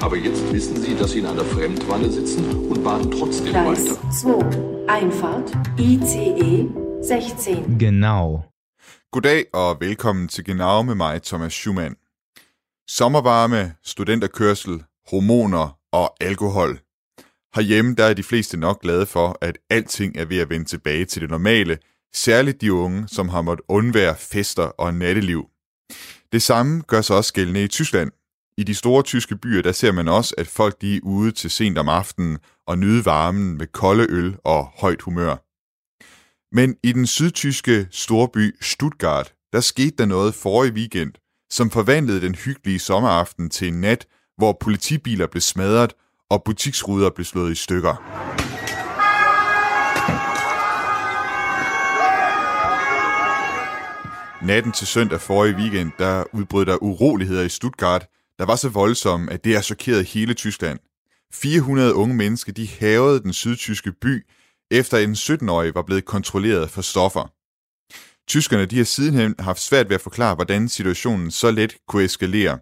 [0.00, 4.10] Aber jetzt wissen Sie, dass Sie in einer Fremdwanne sitzen und baden trotzdem Gleis weiter.
[4.10, 4.86] 2.
[4.88, 5.52] Einfahrt.
[5.78, 6.68] ICE
[7.02, 7.78] 16.
[7.78, 8.44] Genau.
[9.10, 11.96] Goddag og velkommen til Genau med mig, Thomas Schumann.
[12.88, 16.80] Sommervarme, studenterkørsel, hormoner og alkohol.
[17.54, 21.04] Herhjemme der er de fleste nok glade for, at alting er ved at vende tilbage
[21.04, 21.78] til det normale,
[22.14, 25.44] særligt de unge, som har måttet undvære fester og natteliv.
[26.32, 28.10] Det samme gør sig også gældende i Tyskland.
[28.58, 31.50] I de store tyske byer, der ser man også, at folk de er ude til
[31.50, 35.36] sent om aftenen og nyde varmen med kolde øl og højt humør.
[36.54, 41.12] Men i den sydtyske storby Stuttgart, der skete der noget forrige weekend,
[41.50, 45.92] som forvandlede den hyggelige sommeraften til en nat, hvor politibiler blev smadret
[46.30, 47.94] og butiksruder blev slået i stykker.
[54.46, 58.06] Natten til søndag forrige weekend, der udbrød der uroligheder i Stuttgart,
[58.38, 60.78] der var så voldsomme, at det har chokeret hele Tyskland.
[61.32, 64.26] 400 unge mennesker, de havede den sydtyske by,
[64.70, 67.32] efter en 17-årig var blevet kontrolleret for stoffer.
[68.28, 72.58] Tyskerne de har sidenhen haft svært ved at forklare, hvordan situationen så let kunne eskalere.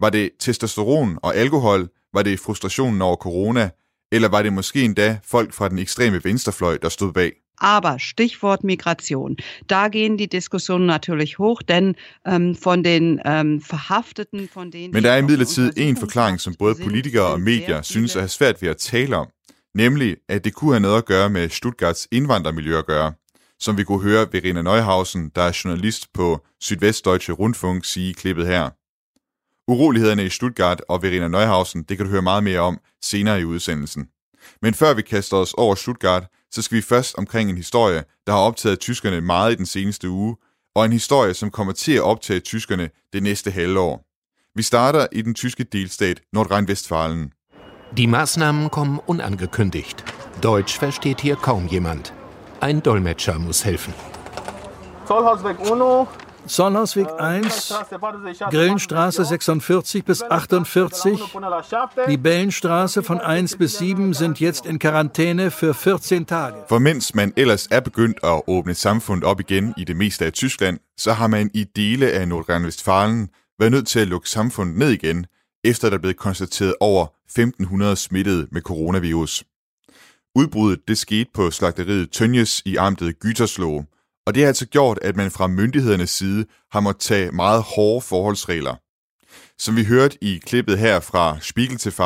[0.00, 1.88] Var det testosteron og alkohol?
[2.14, 3.70] Var det frustrationen over corona?
[4.12, 7.32] Eller var det måske endda folk fra den ekstreme venstrefløj, der stod bag?
[7.58, 9.36] Aber Stichwort Migration.
[9.70, 11.94] Da gehen die Diskussionen natürlich hoch, denn
[12.26, 14.92] ähm, von den ähm, Verhafteten, von denen...
[14.92, 18.62] Men der er imidlertid en forklaring, som både politikere og medier synes at have svært
[18.62, 19.26] ved at tale om.
[19.74, 23.12] Nemlig, at det kunne have noget at gøre med Stuttgarts indvandrermiljø at gøre.
[23.60, 28.46] Som vi kunne høre Verena Neuhausen, der er journalist på Sydvestdeutsche Rundfunk, sige i klippet
[28.46, 28.70] her.
[29.68, 33.44] Urolighederne i Stuttgart og Verena Neuhausen, det kan du høre meget mere om senere i
[33.44, 34.06] udsendelsen.
[34.62, 38.32] Men før vi kaster os over Stuttgart, så skal vi først omkring en historie, der
[38.32, 40.36] har optaget tyskerne meget i den seneste uge,
[40.74, 44.04] og en historie, som kommer til at optage tyskerne det næste halvår.
[44.54, 47.32] Vi starter i den tyske delstat Nordrhein-Westfalen.
[47.96, 50.04] Die Maßnahmen kommen unangekündigt.
[50.42, 52.12] Deutsch versteht hier kaum jemand.
[52.62, 53.94] Ein Dolmetscher muss helfen.
[55.06, 56.06] Zollhausweg Uno.
[56.48, 57.74] Zollhausweg 1,
[58.50, 61.18] Grillenstraße 46 bis 48,
[62.08, 66.64] die Bellenstraße von 1 bis 7 sind jetzt in Quarantäne für 14 Tage.
[66.68, 70.32] For mens man ellers er begyndt at åbne samfundet op igen i det meste af
[70.32, 73.28] Tyskland, så har man i dele af Nordrhein-Westfalen
[73.58, 75.26] været nødt til at lukke samfundet ned igen,
[75.64, 79.44] efter der er blevet konstateret over 1500 smittede med coronavirus.
[80.34, 83.93] Udbruddet det skete på slagteriet Tønjes i amtet Gütersloh,
[84.26, 88.00] og det har altså gjort, at man fra myndighedernes side har måttet tage meget hårde
[88.00, 88.76] forholdsregler.
[89.58, 92.02] Som vi hørte i klippet her fra Spiegel TV,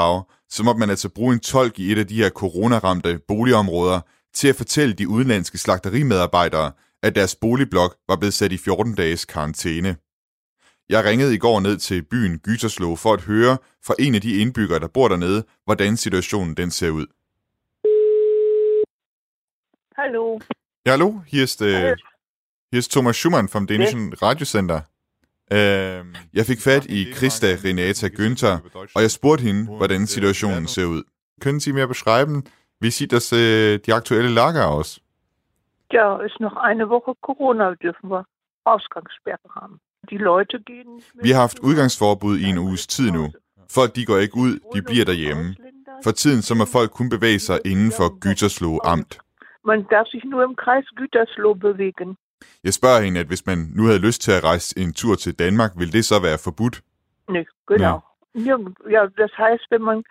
[0.51, 4.01] så måtte man altså bruge en tolk i et af de her coronaramte boligområder
[4.35, 9.25] til at fortælle de udenlandske slagterimedarbejdere, at deres boligblok var blevet sat i 14 dages
[9.25, 9.97] karantæne.
[10.89, 14.41] Jeg ringede i går ned til byen Gyterslo for at høre fra en af de
[14.41, 17.07] indbyggere, der bor dernede, hvordan situationen den ser ud.
[19.97, 20.39] Hallo.
[20.89, 21.97] Ja, hallo, hier ist, äh,
[22.71, 24.87] hier ist Thomas Schumann vom dänischen Radiosender.
[25.51, 28.61] Ähm, jeg fik fat i Christa Renata Günther,
[28.95, 31.03] og jeg spurgte hende, hvordan situationen ser ud.
[31.43, 32.45] Können Sie mir beschreiben,
[32.81, 35.01] wie sieht das äh, die aktuelle Lage aus?
[35.93, 38.25] Ja, ist noch eine Woche Corona, dürfen wir
[38.65, 39.81] Ausgangssperre haben.
[40.09, 41.03] Die Leute gehen...
[41.23, 43.33] Vi har haft udgangsforbud i en uges tid nu.
[43.71, 45.55] Folk de går ikke ud, de bliver derhjemme.
[46.05, 49.19] For tiden så må folk kun bevæge sig inden for Gütersloh amt.
[49.65, 52.17] Man darf sich nur im Kreis Gütersloh bewegen.
[52.65, 55.35] Jeg spørger hende, at hvis man nu havde lyst til at rejse en tur til
[55.39, 56.81] Danmark, vil det så være forbudt?
[57.29, 58.01] Nee, genau.
[58.35, 60.03] Nirgend, ja, das heißt, wenn man,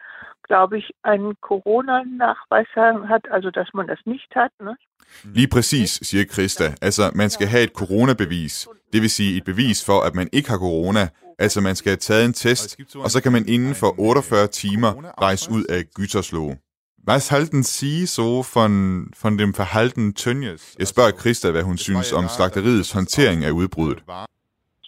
[0.47, 2.69] glaube ich, einen Corona-Nachweis
[3.11, 4.75] hat, also dass man das nicht hat, ne?
[5.23, 6.75] Lige præcis, siger Christa.
[6.81, 8.67] Altså, man skal have et coronabevis.
[8.93, 11.09] Det vil sige et bevis for, at man ikke har corona.
[11.39, 15.21] Altså, man skal have taget en test, og så kan man inden for 48 timer
[15.21, 16.66] rejse ud af Gütersloh.
[17.07, 20.75] Was halten Sie so von, von dem Verhalten Tönjes?
[20.79, 24.03] Jeg spørger Christa, hvad hun synes om slagteriets håndtering af udbruddet.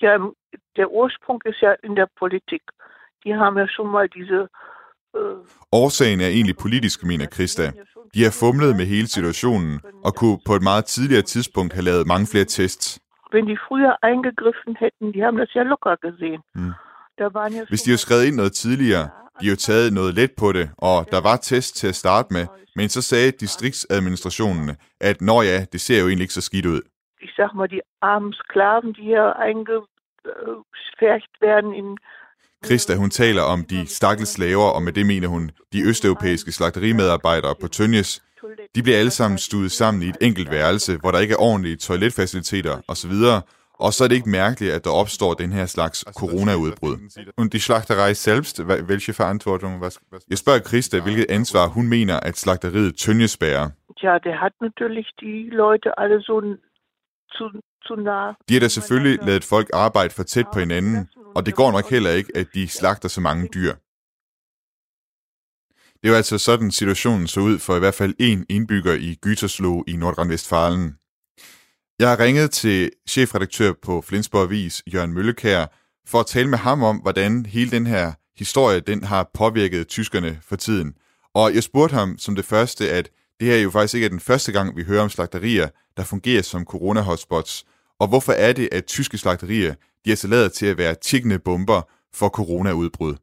[0.02, 0.18] Ja,
[0.76, 2.62] der Ursprung ist ja in der Politik.
[3.24, 4.48] Die haben ja schon mal diese...
[5.16, 5.22] Äh,
[5.72, 7.72] Årsagen er egentlig politisk, mener Christa.
[8.14, 12.08] De har fumlet med hele situationen, og kunne på et meget tidligere tidspunkt have lavet
[12.08, 13.00] mange flere tests.
[13.32, 16.42] wenn die früher eingegriffen hätten, die haben das ja locker gesehen.
[17.20, 19.10] Da waren ja Hvis de havde skrevet ind noget tidligere,
[19.42, 22.46] de jo taget noget let på det, og der var test til at starte med,
[22.76, 26.82] men så sagde distriktsadministrationen, at når ja, det ser jo egentlig ikke så skidt ud.
[27.22, 31.98] Ich sag mal, die armen Sklaven, die hier eingefärcht werden in
[32.66, 37.56] Christa, hun taler om de stakkels slaver, og med det mener hun de østeuropæiske slagterimedarbejdere
[37.62, 38.22] på Tønjes.
[38.76, 41.76] De bliver alle sammen stuet sammen i et enkelt værelse, hvor der ikke er ordentlige
[41.76, 43.12] toiletfaciliteter osv.,
[43.80, 46.98] og så er det ikke mærkeligt, at der opstår den her slags coronaudbrud.
[47.38, 49.82] Und die Schlachterei selbst, welche Verantwortung?
[49.82, 50.00] Was?
[50.30, 53.70] Jeg spørger Christa, hvilket ansvar hun mener, at slagteriet Tønjes bærer.
[54.04, 56.42] Ja, det hat natürlich die Leute alle so
[57.36, 57.44] zu,
[57.88, 58.34] zu nah.
[58.50, 61.90] De har da selvfølgelig lavet folk arbejde for tæt på hinanden, og det går nok
[61.90, 63.74] heller ikke, at de slagter så mange dyr.
[66.04, 69.84] Det var altså sådan, situationen så ud for i hvert fald en indbygger i Gütersloh
[69.88, 70.99] i Nordrhein-Westfalen.
[72.00, 75.66] Jeg har ringet til chefredaktør på Flensborg Avis, Jørgen Møllekær,
[76.08, 80.40] for at tale med ham om, hvordan hele den her historie den har påvirket tyskerne
[80.42, 80.94] for tiden.
[81.34, 83.10] Og jeg spurgte ham som det første, at
[83.40, 85.68] det her jo faktisk ikke er den første gang, vi hører om slagterier,
[85.98, 87.64] der fungerer som corona-hotspots.
[88.00, 89.74] Og hvorfor er det, at tyske slagterier
[90.06, 91.82] de er så lavet til at være tikkende bomber
[92.14, 93.16] for coronaudbrud?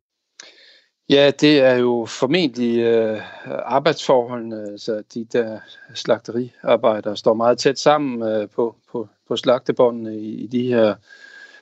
[1.09, 5.59] Ja, det er jo formentlig øh, arbejdsforholdene, så de der
[5.95, 10.95] slagteriarbejdere står meget tæt sammen øh, på, på, på slagtebåndene i, i de her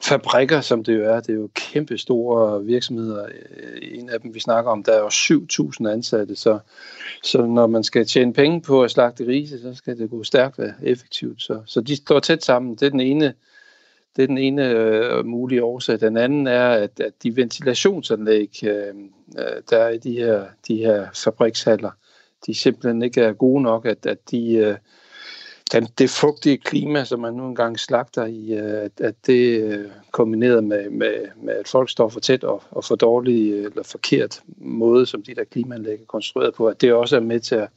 [0.02, 1.20] fabrikker, som det jo er.
[1.20, 3.25] Det er jo kæmpe store virksomheder.
[3.25, 6.58] Øh, en af dem, vi snakker om, der er jo 7.000 ansatte, så,
[7.23, 10.58] så når man skal tjene penge på at slagte rise, så skal det gå stærkt
[10.58, 11.43] og effektivt.
[11.43, 12.75] Så, så de står tæt sammen.
[12.75, 13.35] Det er den ene
[14.16, 16.00] det er den ene øh, mulige årsag.
[16.00, 18.94] Den anden er, at, at de ventilationsanlæg, øh,
[19.38, 21.90] øh, der er i de her, de her fabrikshaller,
[22.46, 24.76] de simpelthen ikke er gode nok, at, at de, øh,
[25.72, 29.90] den, det fugtige klima, som man nu engang slagter i, øh, at, at det øh,
[30.11, 33.82] kombineret med, med, med, at folk står for tæt og, og for dårlig øh, eller
[33.82, 37.55] forkert måde, som de der klimaanlæg er konstrueret på, at det også er med til
[37.55, 37.69] at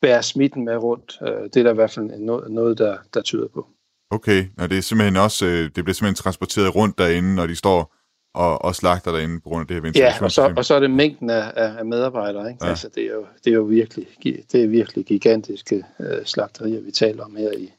[0.00, 1.18] bære smitten med rundt.
[1.22, 3.66] Øh, det er der i hvert fald noget, noget der, der tyder på.
[4.10, 7.54] Okay, og det er simpelthen også, øh, det bliver simpelthen transporteret rundt derinde, når de
[7.54, 7.94] står
[8.34, 10.42] og, og slagter derinde på grund af det her ventilationssystem.
[10.42, 12.48] Ja, og så, og så er det mængden af, af medarbejdere.
[12.50, 12.64] Ikke?
[12.64, 12.70] Ja.
[12.70, 14.06] Altså, det, er jo, det er jo virkelig,
[14.52, 17.72] det er virkelig gigantiske øh, slagterier, vi taler om her i,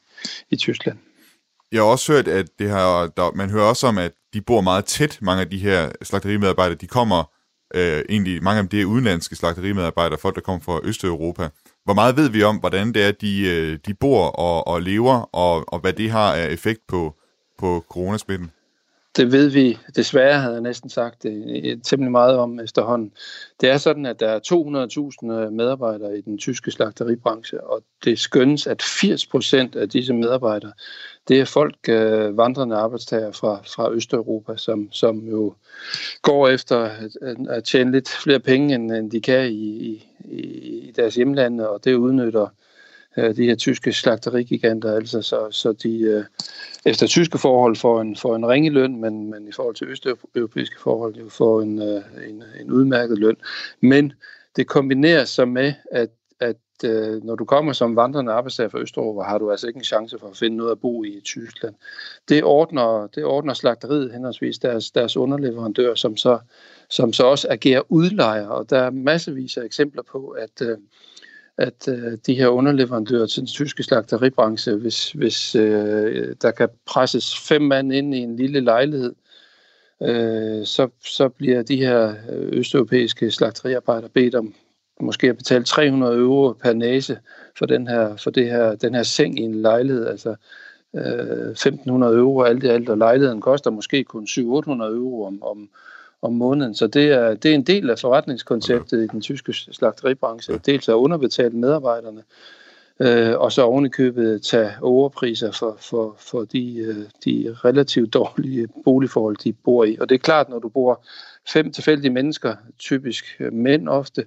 [0.50, 0.98] i Tyskland.
[1.72, 4.60] Jeg har også hørt, at det her, der, man hører også om, at de bor
[4.60, 6.78] meget tæt, mange af de her slagterimedarbejdere.
[6.78, 7.24] De kommer
[7.74, 11.48] øh, egentlig, mange af dem det er udenlandske slagterimedarbejdere, folk der kommer fra Østeuropa.
[11.88, 15.28] Hvor meget ved vi om, hvordan det er, de, øh, de bor og, og lever,
[15.32, 17.14] og, og hvad det har af effekt på,
[17.58, 18.50] på coronasmitten?
[19.16, 21.32] Det ved vi desværre, havde jeg næsten sagt, øh,
[21.64, 23.12] øh, temmelig meget om efterhånden.
[23.60, 24.40] Det er sådan, at der er
[25.46, 30.72] 200.000 medarbejdere i den tyske slagteribranche, og det skønnes, at 80 procent af disse medarbejdere,
[31.28, 35.54] det er folk, øh, vandrende arbejdstager fra, fra Østeuropa, som, som jo
[36.22, 40.04] går efter at, at tjene lidt flere penge, end, end de kan i, i,
[40.88, 42.46] i deres hjemlande, og det udnytter
[43.16, 46.24] øh, de her tyske slagterigiganter, altså så, så de øh,
[46.86, 50.80] efter tyske forhold får en, får en ringe løn, men, men i forhold til østeuropæiske
[50.80, 53.36] forhold jo får en, øh, en, en udmærket løn.
[53.80, 54.12] Men
[54.56, 56.10] det kombineres så med, at, at
[56.84, 60.18] øh, når du kommer som vandrende arbejdstager fra Østeuropa, har du altså ikke en chance
[60.18, 61.74] for at finde noget at bo i i Tyskland.
[62.28, 66.38] Det ordner, det ordner slagteriet henholdsvis deres, deres underleverandør, som så,
[66.90, 70.78] som så også agerer udlejer, og der er massevis af eksempler på, at øh,
[71.58, 77.38] at øh, de her underleverandører til den tyske slagteribranche, hvis, hvis øh, der kan presses
[77.48, 79.14] fem mand ind i en lille lejlighed,
[80.02, 84.54] øh, så, så bliver de her øh, østeuropæiske slagteriarbejdere bedt om
[85.00, 87.18] måske at betale 300 euro per næse
[87.58, 90.06] for den her, for det her, den her seng i en lejlighed.
[90.06, 90.34] Altså
[90.94, 95.68] øh, 1500 euro alt i alt, og lejligheden koster måske kun 700-800 euro om, om,
[96.22, 96.74] om måneden.
[96.74, 100.60] Så det er, det er en del af forretningskonceptet i den tyske slagteribranche.
[100.66, 102.22] Dels at underbetale medarbejderne,
[103.00, 108.68] øh, og så ovenikøbet købet tage overpriser for, for, for de, øh, de relativt dårlige
[108.84, 109.96] boligforhold, de bor i.
[110.00, 111.04] Og det er klart, når du bor
[111.48, 114.24] fem tilfældige mennesker, typisk mænd ofte,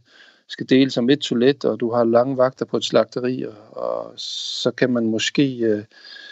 [0.52, 4.14] skal dele som et toilet, og du har lange vagter på et slagteri, og, og
[4.18, 5.84] så kan man måske øh,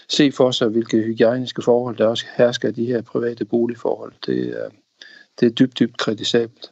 [0.10, 4.14] se for sig, hvilke hygiejniske forhold der også hersker i de her private boligforhold.
[4.26, 4.70] Det er,
[5.40, 6.72] det er dybt, dybt kritisabelt.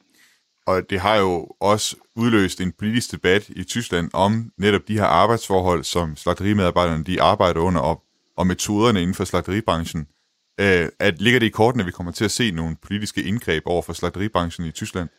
[0.66, 5.06] Og det har jo også udløst en politisk debat i Tyskland om netop de her
[5.06, 8.04] arbejdsforhold, som slagterimedarbejderne de arbejder under, og,
[8.38, 10.08] og metoderne inden for slagteribranchen.
[10.60, 13.64] Øh, at ligger det i kortene, at vi kommer til at se nogle politiske indgreb
[13.66, 15.10] over for slagteribranchen i Tyskland?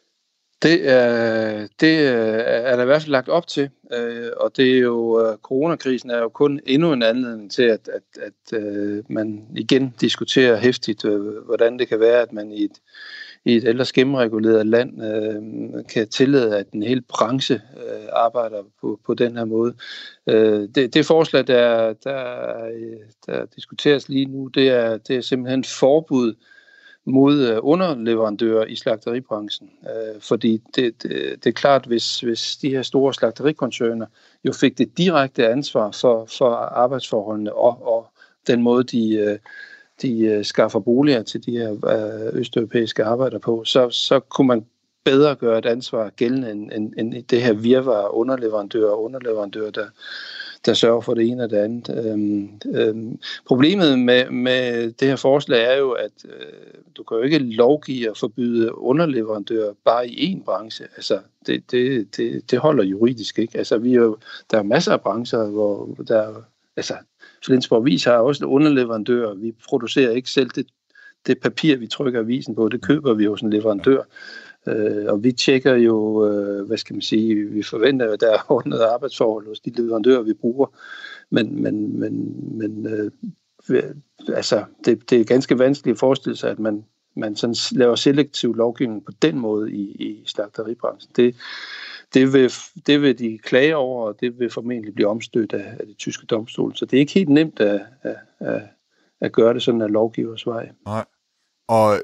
[0.63, 4.75] Det, er, det øh, er der i hvert fald lagt op til, øh, og det
[4.75, 9.05] er jo, øh, coronakrisen er jo kun endnu en anledning til, at, at, at øh,
[9.09, 12.81] man igen diskuterer hæftigt, øh, hvordan det kan være, at man i et,
[13.45, 19.01] i et ellers gennemreguleret land øh, kan tillade, at en hel branche øh, arbejder på,
[19.07, 19.75] på den her måde.
[20.27, 25.21] Øh, det, det forslag, der, der, øh, der diskuteres lige nu, det er, det er
[25.21, 26.35] simpelthen forbud
[27.09, 29.71] mod øh, underleverandører i slagteribranchen.
[29.83, 34.07] Øh, fordi det, det, det er klart, hvis, hvis de her store slagterikoncerner
[34.45, 38.07] jo fik det direkte ansvar for, for arbejdsforholdene og, og
[38.47, 39.39] den måde, de, øh,
[40.03, 41.77] de øh, skaffer boliger til de her
[42.33, 44.67] østeuropæiske arbejdere på, så, så kunne man
[45.05, 49.87] bedre gøre et ansvar gældende end, end, end det her virvar underleverandører og underleverandører, der,
[50.69, 52.05] der sørger for det ene og det andet.
[52.05, 57.23] Øhm, øhm, problemet med, med det her forslag er jo, at øh, du kan jo
[57.23, 60.85] ikke lovgive og forbyde underleverandører bare i én branche.
[60.97, 63.59] Altså, det, det, det, det holder juridisk ikke.
[63.59, 64.17] Altså, vi er jo,
[64.51, 66.35] der er masser af brancher, hvor der
[66.77, 66.95] altså,
[67.47, 69.35] Flensborg Vis har også underleverandører.
[69.35, 70.67] Vi producerer ikke selv det,
[71.27, 72.69] det papir, vi trykker avisen på.
[72.69, 74.03] Det køber vi hos en leverandør.
[74.69, 78.53] Øh, og vi tjekker jo, øh, hvad skal man sige, vi forventer, at der er
[78.53, 80.67] ordnet arbejdsforhold hos de leverandører, vi bruger.
[81.31, 83.11] Men, men, men, men øh,
[84.35, 86.85] altså, det, det er ganske vanskeligt at forestille sig, at man,
[87.17, 91.13] man sådan laver selektiv lovgivning på den måde i, i slagteribranchen.
[91.17, 91.37] Det,
[92.15, 92.53] det vil,
[92.87, 96.27] det vil de klage over, og det vil formentlig blive omstødt af, af det tyske
[96.27, 96.77] domstol.
[96.77, 98.63] Så det er ikke helt nemt at, at, at,
[99.21, 100.71] at gøre det sådan af lovgivers vej.
[100.87, 101.05] Nej.
[101.69, 101.95] Og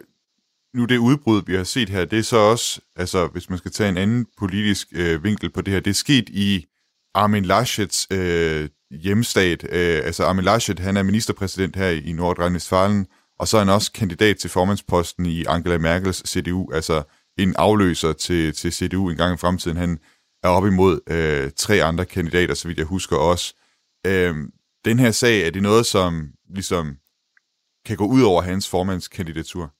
[0.75, 3.71] nu det udbrud, vi har set her, det er så også, altså hvis man skal
[3.71, 6.67] tage en anden politisk øh, vinkel på det her, det er sket i
[7.15, 9.65] Armin Laschets øh, hjemstat.
[9.65, 13.07] Øh, altså Armin Laschet, han er ministerpræsident her i Nordrhein-Westfalen,
[13.39, 17.03] og så er han også kandidat til formandsposten i Angela Merkels CDU, altså
[17.39, 19.77] en afløser til, til CDU en gang i fremtiden.
[19.77, 19.99] Han
[20.43, 23.55] er op imod øh, tre andre kandidater, så vidt jeg husker også.
[24.07, 24.35] Øh,
[24.85, 26.97] den her sag, er det noget, som ligesom
[27.87, 29.73] kan gå ud over hans formandskandidatur?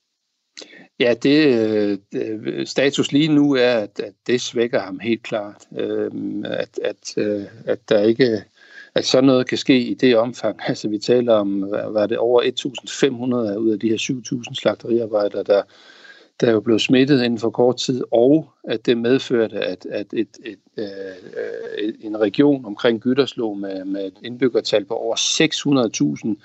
[1.01, 5.65] Ja, det, øh, øh, status lige nu er, at, at det svækker ham helt klart.
[5.79, 6.11] Øh,
[6.45, 8.45] at, at, øh, at der ikke
[8.95, 10.61] at sådan noget kan ske i det omfang.
[10.69, 13.97] Altså vi taler om, var det over 1.500 ud af de her
[14.49, 15.63] 7.000 slagteriarbejdere, der,
[16.41, 20.29] der jo blev smittet inden for kort tid, og at det medførte, at, at et,
[20.45, 20.89] et, et,
[21.79, 26.37] øh, en region omkring Gytterslo med, med et indbyggertal på over 600.000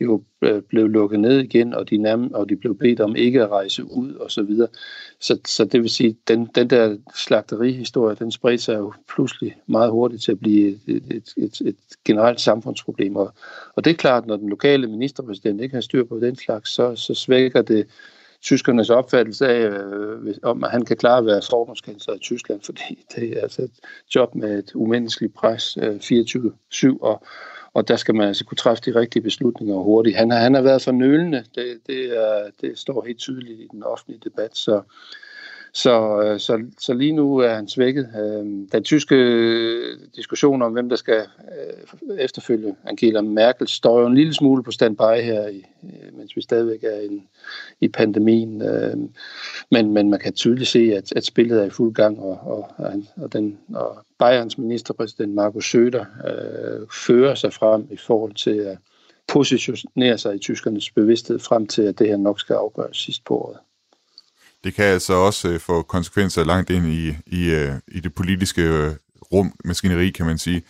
[0.00, 3.42] jo øh, blev lukket ned igen, og de, nærm- og de blev bedt om ikke
[3.42, 4.68] at rejse ud og så videre.
[5.20, 9.90] Så, så det vil sige, den, den der slagterihistorie, den spredte sig jo pludselig meget
[9.90, 13.16] hurtigt til at blive et, et, et, et generelt samfundsproblem.
[13.16, 13.32] Og,
[13.76, 16.96] og det er klart, når den lokale ministerpræsident ikke har styr på den slags, så,
[16.96, 17.86] så svækker det
[18.42, 23.04] tyskernes opfattelse af, øh, om at han kan klare at være forbundskansler i Tyskland, fordi
[23.16, 23.70] det er altså et
[24.14, 27.22] job med et umenneskeligt pres øh, 24-7, og,
[27.76, 30.16] og der skal man altså kunne træffe de rigtige beslutninger hurtigt.
[30.16, 33.68] Han har, han har været for nølende, det, det, er, det står helt tydeligt i
[33.72, 34.82] den offentlige debat, så,
[35.76, 38.08] så, øh, så, så lige nu er han svækket.
[38.18, 39.16] Øhm, den tyske
[40.16, 41.22] diskussion om, hvem der skal
[42.08, 46.42] øh, efterfølge Angela Merkel, står jo en lille smule på standby her, øh, mens vi
[46.42, 47.22] stadigvæk er i,
[47.80, 48.62] i pandemien.
[48.62, 49.10] Øhm,
[49.70, 52.70] men, men man kan tydeligt se, at, at spillet er i fuld gang, og, og,
[53.16, 58.78] og, den, og Bayerns ministerpræsident Markus Söder øh, fører sig frem i forhold til at
[59.28, 63.38] positionere sig i tyskernes bevidsthed frem til, at det her nok skal afgøres sidst på
[63.38, 63.56] året
[64.66, 68.62] det kan altså også øh, få konsekvenser langt ind i, i, øh, i det politiske
[68.62, 68.92] øh,
[69.32, 70.62] rum, maskineri, kan man sige.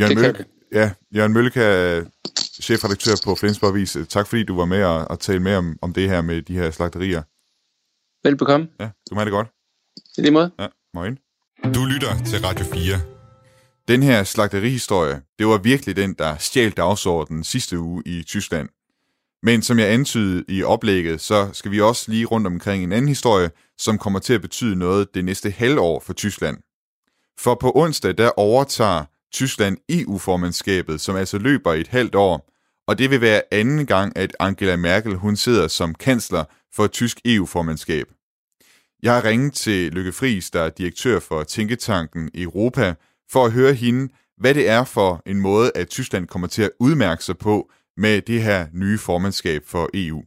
[0.00, 2.00] Jørgen Mølle, ja, Jørgen Mølleka,
[2.62, 3.96] chefredaktør på Flensborg Avis.
[4.08, 6.54] Tak fordi du var med og, og tale med om, om det her med de
[6.54, 7.22] her slagterier.
[8.28, 8.68] Velbekomme.
[8.80, 9.48] Ja, du må have det godt.
[10.18, 10.50] I lige måde.
[10.58, 11.18] Ja, morgen.
[11.74, 13.00] Du lytter til Radio 4.
[13.88, 18.68] Den her slagterihistorie, det var virkelig den, der stjal dagsordenen sidste uge i Tyskland.
[19.42, 23.08] Men som jeg antydede i oplægget, så skal vi også lige rundt omkring en anden
[23.08, 26.56] historie, som kommer til at betyde noget det næste halvår for Tyskland.
[27.38, 32.48] For på onsdag, der overtager Tyskland EU-formandskabet, som altså løber i et halvt år,
[32.86, 36.44] og det vil være anden gang, at Angela Merkel hun sidder som kansler
[36.74, 38.06] for et tysk EU-formandskab.
[39.02, 42.94] Jeg har ringet til Lykke Friis, der er direktør for Tænketanken Europa,
[43.30, 46.70] for at høre hende, hvad det er for en måde, at Tyskland kommer til at
[46.80, 50.22] udmærke sig på med det her nye formandskab for EU.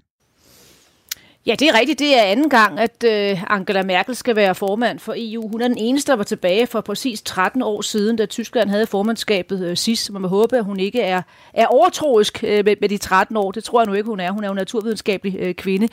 [1.47, 1.99] Ja, det er rigtigt.
[1.99, 5.47] Det er anden gang, at øh, Angela Merkel skal være formand for EU.
[5.47, 8.87] Hun er den eneste, der var tilbage for præcis 13 år siden, da Tyskland havde
[8.87, 10.05] formandskabet øh, sidst.
[10.05, 11.21] Så man må håbe, at hun ikke er,
[11.53, 13.51] er overtroisk øh, med, med de 13 år.
[13.51, 14.31] Det tror jeg nu ikke, hun er.
[14.31, 15.87] Hun er jo naturvidenskabelig kvinde.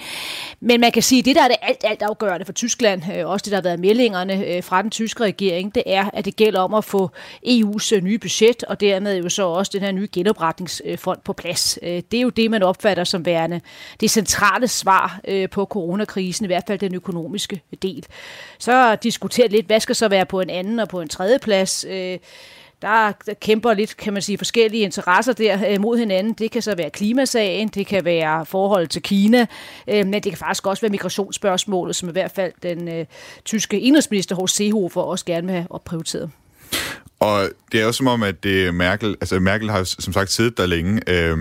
[0.60, 3.42] Men man kan sige, at det, der er det alt, alt afgørende for Tyskland, også
[3.44, 6.74] det, der har været meldingerne fra den tyske regering, det er, at det gælder om
[6.74, 7.10] at få
[7.46, 11.78] EU's nye budget, og dermed jo så også den her nye genopretningsfond på plads.
[11.82, 13.60] Det er jo det, man opfatter som værende
[14.00, 18.06] det centrale svar Øh, på coronakrisen, i hvert fald den økonomiske del.
[18.58, 21.84] Så diskuterer lidt, hvad skal så være på en anden og på en tredje plads.
[21.88, 22.18] Øh,
[22.82, 26.32] der, kæmper lidt, kan man sige, forskellige interesser der øh, mod hinanden.
[26.32, 29.46] Det kan så være klimasagen, det kan være forholdet til Kina,
[29.86, 33.06] men det kan faktisk også være migrationsspørgsmålet, som i hvert fald den
[33.44, 36.30] tyske indrigsminister Horst Seehofer også gerne vil have opprioriteret.
[37.20, 40.56] Og det er jo som om, at det Merkel, altså Merkel har som sagt siddet
[40.56, 41.38] der længe, øh,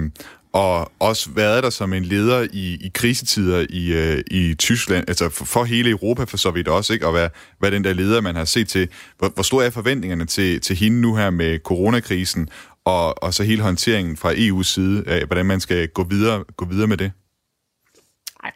[0.54, 5.30] og også været der som en leder i, i krisetider i, øh, i Tyskland, altså
[5.30, 7.08] for, for hele Europa for så vidt også, ikke?
[7.08, 7.30] og være,
[7.60, 8.90] hvad den der leder, man har set til.
[9.18, 12.50] Hvor, hvor store er forventningerne til, til hende nu her med coronakrisen,
[12.86, 16.66] og, og så hele håndteringen fra EU's side, af, hvordan man skal gå videre, gå
[16.66, 17.12] videre med det?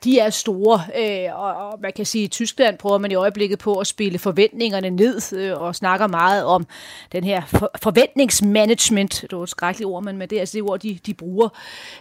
[0.03, 3.15] De er store, øh, og, og man kan sige, at i Tyskland prøver man i
[3.15, 6.67] øjeblikket på at spille forventningerne ned, øh, og snakker meget om
[7.11, 9.21] den her for, forventningsmanagement.
[9.21, 11.49] Det er et skrækkeligt ord, men det er altså det ord, de, de bruger.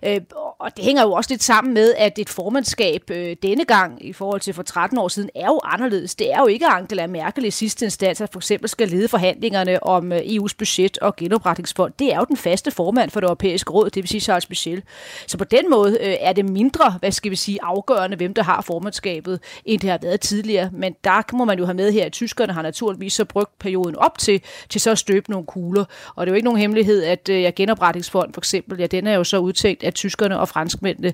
[0.02, 0.20] Øh,
[0.58, 4.12] og det hænger jo også lidt sammen med, at et formandskab øh, denne gang, i
[4.12, 6.14] forhold til for 13 år siden, er jo anderledes.
[6.14, 9.82] Det er jo ikke Angela Merkel i sidste instans, at for eksempel skal lede forhandlingerne
[9.82, 11.92] om øh, EU's budget og genopretningsfond.
[11.98, 14.82] Det er jo den faste formand for det europæiske råd, det vil sige Charles Michel.
[15.26, 18.42] Så på den måde øh, er det mindre, hvad skal vi sige, afgørende, hvem der
[18.42, 20.70] har formandskabet, end det har været tidligere.
[20.72, 23.96] Men der må man jo have med her, at tyskerne har naturligvis så brugt perioden
[23.96, 25.84] op til, til så at støbe nogle kugler.
[26.14, 29.06] Og det er jo ikke nogen hemmelighed, at øh, ja, genopretningsfond for eksempel, ja, den
[29.06, 31.12] er jo så udtænkt af tyskerne og franskmændene,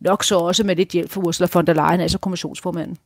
[0.00, 2.96] nok så også med lidt hjælp fra Ursula von der Leyen, altså kommissionsformanden.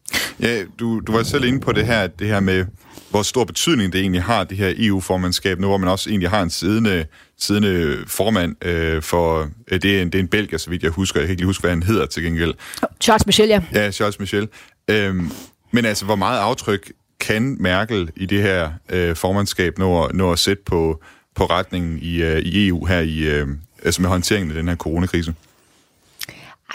[0.41, 2.67] Ja, du, du var selv inde på det her, det her med,
[3.11, 6.43] hvor stor betydning det egentlig har, det her EU-formandskab, nu hvor man også egentlig har
[6.43, 7.07] en siddende
[7.43, 10.91] siddende formand øh, for, øh, det, er en, det er en belgier, så vidt jeg
[10.91, 12.55] husker, jeg kan ikke lige huske, hvad han hedder til gengæld.
[13.01, 13.63] Charles Michel, ja.
[13.75, 14.49] Ja, Charles Michel.
[14.89, 15.31] Øhm,
[15.71, 20.39] men altså, hvor meget aftryk kan Merkel i det her øh, formandskab nå, nå at
[20.39, 21.03] sætte på,
[21.35, 23.49] på retningen i, øh, i EU her i, øh,
[23.83, 25.35] altså med håndteringen af den her coronakrise?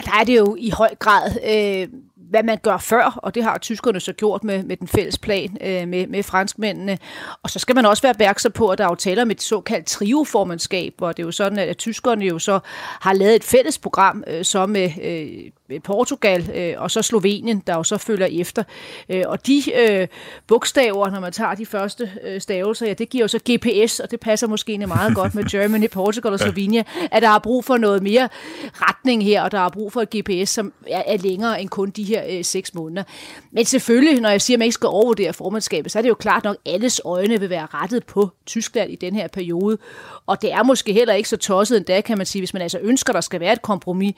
[0.04, 1.88] Der er det jo i høj grad øh,
[2.30, 5.58] hvad man gør før, og det har tyskerne så gjort med, med den fælles plan
[5.60, 6.98] øh, med, med franskmændene.
[7.42, 9.42] Og så skal man også være opmærksom på, at der er jo tale om et
[9.42, 12.58] såkaldt trioformandskab, hvor det er jo sådan, at, at tyskerne jo så
[13.00, 15.50] har lavet et fælles program, øh, så med øh,
[15.84, 18.62] Portugal øh, og så Slovenien, der jo så følger efter.
[19.08, 20.08] Øh, og de øh,
[20.46, 24.10] bogstaver, når man tager de første øh, stavelser, ja, det giver jo så GPS, og
[24.10, 27.76] det passer måske meget godt med Germany, Portugal og Slovenia, at der er brug for
[27.76, 28.28] noget mere
[28.74, 31.90] retning her, og der er brug for et GPS, som er, er længere end kun
[31.90, 33.02] de her øh, seks måneder.
[33.50, 36.14] Men selvfølgelig, når jeg siger, at man ikke skal overvurdere formandskabet, så er det jo
[36.14, 39.78] klart nok, at alles øjne vil være rettet på Tyskland i den her periode.
[40.26, 42.78] Og det er måske heller ikke så tosset endda, kan man sige, hvis man altså
[42.82, 44.14] ønsker, der skal være et kompromis,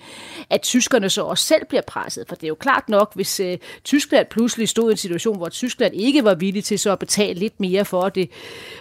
[0.51, 2.24] at tyskerne så også selv bliver presset.
[2.29, 5.48] For det er jo klart nok, hvis øh, Tyskland pludselig stod i en situation, hvor
[5.48, 8.31] Tyskland ikke var villig til så at betale lidt mere for, at det,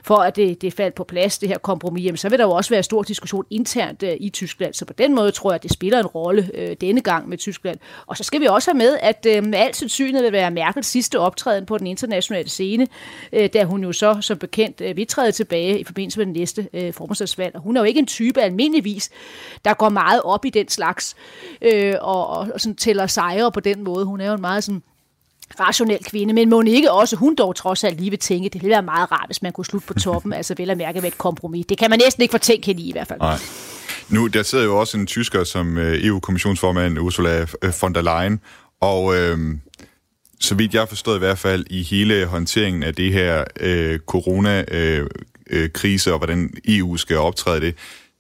[0.04, 2.52] for at det, det faldt på plads, det her kompromis, jamen, så vil der jo
[2.52, 4.74] også være stor diskussion internt øh, i Tyskland.
[4.74, 7.38] Så på den måde tror jeg, at det spiller en rolle øh, denne gang med
[7.38, 7.80] Tyskland.
[8.08, 10.88] Og så skal vi også have med, at øh, med al sandsynlighed vil være Merkels
[10.88, 12.88] sidste optræden på den internationale scene,
[13.34, 16.34] øh, da hun jo så som bekendt øh, vil træde tilbage i forbindelse med den
[16.34, 17.56] næste øh, formandsvalg.
[17.56, 19.10] Og hun er jo ikke en type almindeligvis,
[19.66, 21.16] der går meget op i den slags
[21.62, 24.06] øh, og, og, og sådan tæller sejre på den måde.
[24.06, 24.84] Hun er jo en meget sådan
[25.60, 28.74] rationel kvinde, men må ikke også, hun dog trods alt lige vil tænke, det ville
[28.74, 31.18] være meget rart, hvis man kunne slutte på toppen, altså vel at mærke med et
[31.18, 31.66] kompromis.
[31.66, 33.20] Det kan man næsten ikke fortænke hende i i hvert fald.
[33.20, 33.38] Nej.
[34.10, 38.40] Nu, der sidder jo også en tysker som øh, EU-kommissionsformand, Ursula øh, von der Leyen,
[38.82, 39.38] og øh,
[40.40, 46.10] så vidt jeg forstået i hvert fald i hele håndteringen af det her øh, corona-krise
[46.10, 47.76] øh, og hvordan EU skal optræde det,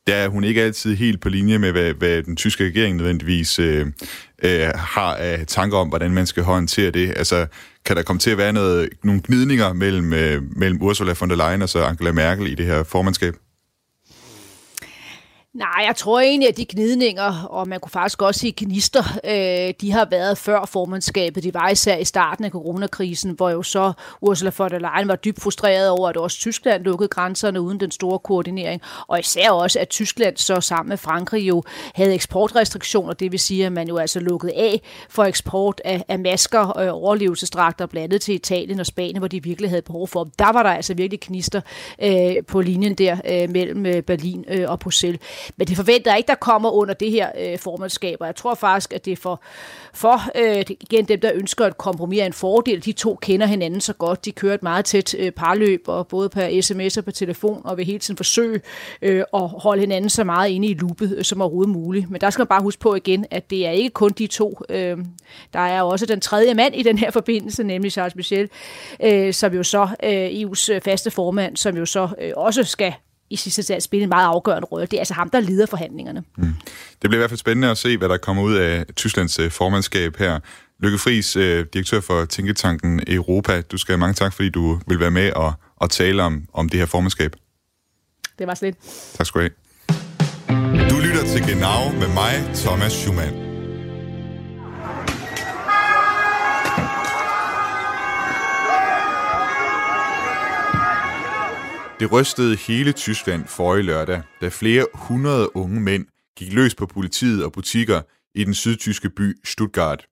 [0.09, 3.59] der er hun ikke altid helt på linje med, hvad, hvad den tyske regering nødvendigvis
[3.59, 3.87] øh,
[4.43, 7.13] øh, har af tanker om, hvordan man skal håndtere det.
[7.17, 7.47] Altså,
[7.85, 11.35] kan der komme til at være noget, nogle gnidninger mellem, øh, mellem Ursula von der
[11.35, 13.35] Leyen og så Angela Merkel i det her formandskab?
[15.53, 19.73] Nej, jeg tror egentlig, at de gnidninger, og man kunne faktisk også sige gnister, øh,
[19.81, 21.43] de har været før formandskabet.
[21.43, 25.15] De var især i starten af coronakrisen, hvor jo så Ursula von der Leyen var
[25.15, 28.81] dybt frustreret over, at også Tyskland lukkede grænserne uden den store koordinering.
[29.07, 31.63] Og især også, at Tyskland så sammen med Frankrig jo
[31.95, 36.19] havde eksportrestriktioner, det vil sige, at man jo altså lukkede af for eksport af, af
[36.19, 40.33] masker og overlevelsesdragter andet til Italien og Spanien, hvor de virkelig havde behov for dem.
[40.39, 41.61] Der var der altså virkelig knister
[42.03, 45.19] øh, på linjen der øh, mellem øh, Berlin øh, og Bruxelles.
[45.57, 48.55] Men det forventer jeg ikke, der kommer under det her øh, formandskab, og jeg tror
[48.55, 49.41] faktisk, at det er for,
[49.93, 52.85] for øh, igen dem, der ønsker at kompromis, er en fordel.
[52.85, 54.25] De to kender hinanden så godt.
[54.25, 57.77] De kører et meget tæt øh, parløb, og både per sms og på telefon, og
[57.77, 58.61] vil hele tiden forsøge
[59.01, 62.11] øh, at holde hinanden så meget inde i loopet øh, som overhovedet muligt.
[62.11, 64.59] Men der skal man bare huske på igen, at det er ikke kun de to.
[64.69, 64.97] Øh,
[65.53, 68.49] der er også den tredje mand i den her forbindelse, nemlig Charles Michel,
[69.03, 72.93] øh, som jo så øh, EU's øh, faste formand, som jo så øh, også skal
[73.29, 74.85] i sidste ende spille en meget afgørende rolle.
[74.85, 76.23] Det er altså ham, der leder forhandlingerne.
[76.37, 76.53] Mm.
[77.01, 79.51] Det bliver i hvert fald spændende at se, hvad der kommer ud af Tysklands øh,
[79.51, 80.39] formandskab her.
[80.79, 83.61] Lykke Friis, øh, direktør for Tænketanken Europa.
[83.61, 86.69] Du skal have mange tak, fordi du vil være med og, og tale om, om
[86.69, 87.35] det her formandskab.
[88.39, 88.75] Det var slet.
[89.13, 90.89] Tak skal du have.
[90.89, 93.48] Du lytter til Genau med mig, Thomas Schumann.
[101.99, 106.05] Det rystede hele Tyskland forrige lørdag, da flere hundrede unge mænd
[106.37, 108.01] gik løs på politiet og butikker
[108.35, 110.05] i den sydtyske by Stuttgart.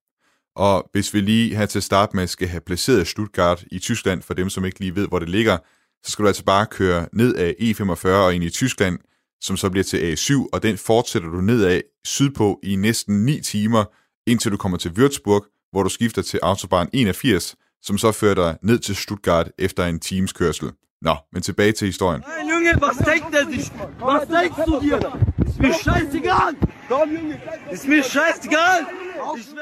[0.55, 4.33] Og hvis vi lige her til start med skal have placeret Stuttgart i Tyskland, for
[4.33, 5.57] dem som ikke lige ved, hvor det ligger,
[6.03, 8.99] så skal du altså bare køre ned af E45 og ind i Tyskland,
[9.41, 13.41] som så bliver til A7, og den fortsætter du ned af sydpå i næsten 9
[13.41, 13.85] timer,
[14.29, 18.57] indtil du kommer til Würzburg, hvor du skifter til Autobahn 81, som så fører dig
[18.61, 20.71] ned til Stuttgart efter en times kørsel.
[21.01, 22.23] Nå, men tilbage til historien.
[22.27, 23.71] Nein, Junge, was denkt er sich?
[23.99, 24.97] Was denkst du dir?
[25.47, 26.53] Ist mir scheißegal!
[26.89, 27.41] Komm, Junge!
[27.71, 28.81] Ist mir scheißegal!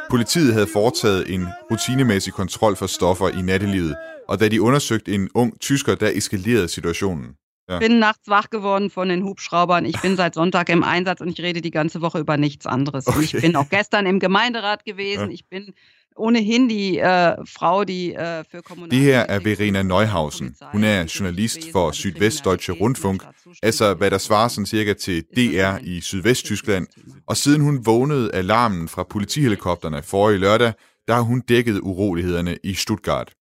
[0.10, 3.96] Politiet havde foretaget en rutinemæssig kontrol for stoffer i nattelivet,
[4.28, 7.36] og da de undersøgte en ung tysker, der eskalerede situationen.
[7.70, 7.80] Ja.
[7.80, 9.86] bin nachts wach geworden von den Hubschraubern.
[9.86, 13.08] Ich bin seit Sonntag im Einsatz und ich rede die ganze Woche über nichts anderes.
[13.08, 13.24] Okay.
[13.24, 15.30] Ich bin auch gestern im Gemeinderat gewesen.
[15.30, 15.34] Ja.
[15.34, 15.74] Ich bin
[16.16, 18.90] ohnehin die äh, Frau, die äh, für Kommunal...
[18.90, 20.56] Det her er Verena Neuhausen.
[20.72, 23.24] Hun er journalist for Sydvestdeutsche Rundfunk,
[23.62, 26.88] altså hvad der svarer sådan cirka til DR i Sydvesttyskland.
[27.28, 30.74] Og siden hun vågnede alarmen fra politihelikopterne forrige lørdag,
[31.08, 33.34] der har hun dækket urolighederne i Stuttgart.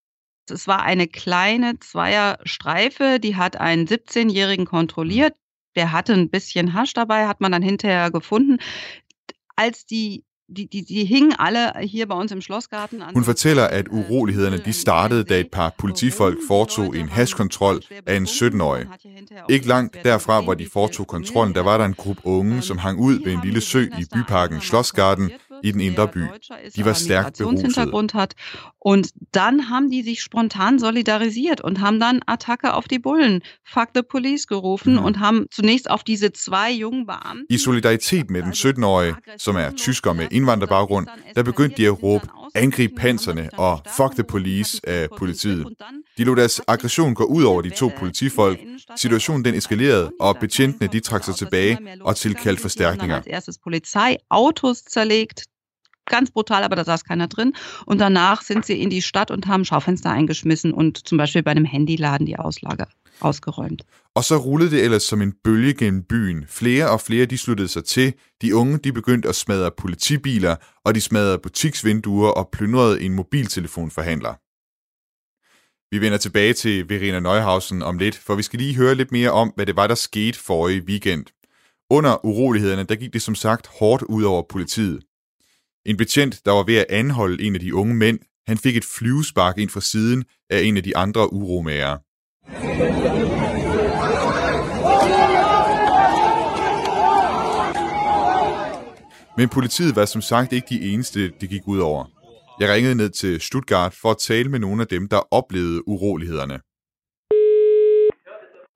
[0.51, 5.33] Es war eine kleine Zweierstreife, die hat einen 17-Jährigen kontrolliert.
[5.75, 8.59] Der hatte ein bisschen Hasch dabei, hat man dann hinterher gefunden.
[9.57, 13.03] Als die de, de, de hingen alle her bei uns im Schlossgarten.
[13.15, 18.27] Hun fortæller, at urolighederne de startede, da et par politifolk foretog en hashkontrol af en
[18.27, 18.87] 17-årig.
[19.49, 23.01] Ikke langt derfra, hvor de foretog kontrollen, der var der en gruppe unge, som hang
[23.01, 25.31] ud ved en lille sø i byparken Schlossgarten
[25.65, 26.19] i den indre by.
[26.77, 27.95] De var stærkt berusede.
[28.15, 28.35] Hat.
[28.81, 33.89] Und dann haben die sich spontan solidarisiert und haben dann Attacke auf die Bullen, fuck
[33.95, 35.05] the police gerufen mhm.
[35.05, 37.47] und haben zunächst auf diese zwei jungen Beamten...
[37.49, 42.27] I solidaritet med den 17-årige, som er tysker med indvandrerbaggrund, der begyndte de at råbe,
[42.55, 45.67] angrib panserne og fuck the police af politiet.
[46.19, 48.59] De lod deres aggression gå ud over de to politifolk.
[48.97, 53.21] Situationen den eskalerede, og betjentene de trak sig tilbage og tilkaldte forstærkninger.
[53.65, 55.45] Polizei, Autos zerlegt,
[56.07, 57.53] ganz brutal, aber da saß keiner drin.
[57.87, 61.51] Und danach sind sie in die Stadt und haben Schaufenster eingeschmissen und zum Beispiel bei
[61.51, 62.87] einem Handyladen die Auslage
[63.21, 63.85] ausgeräumt.
[64.15, 66.45] Og så rullede det ellers som en bølge gennem byen.
[66.49, 68.15] Flere og flere de sluttede sig til.
[68.43, 74.35] De unge de begyndte at smadre politibiler, og de smadrede butiksvinduer og plyndrede en mobiltelefonforhandler.
[75.95, 79.31] Vi vender tilbage til Verena Neuhausen om lidt, for vi skal lige høre lidt mere
[79.31, 81.25] om, hvad det var, der skete forrige weekend.
[81.91, 85.03] Under urolighederne, der gik det som sagt hårdt ud over politiet.
[85.87, 88.85] En betjent, der var ved at anholde en af de unge mænd, han fik et
[88.85, 91.99] flyvespark ind fra siden af en af de andre uromager.
[99.39, 102.05] Men politiet var som sagt ikke de eneste, det gik ud over.
[102.61, 106.61] Jeg ringede ned til Stuttgart for at tale med nogle af dem, der oplevede urolighederne.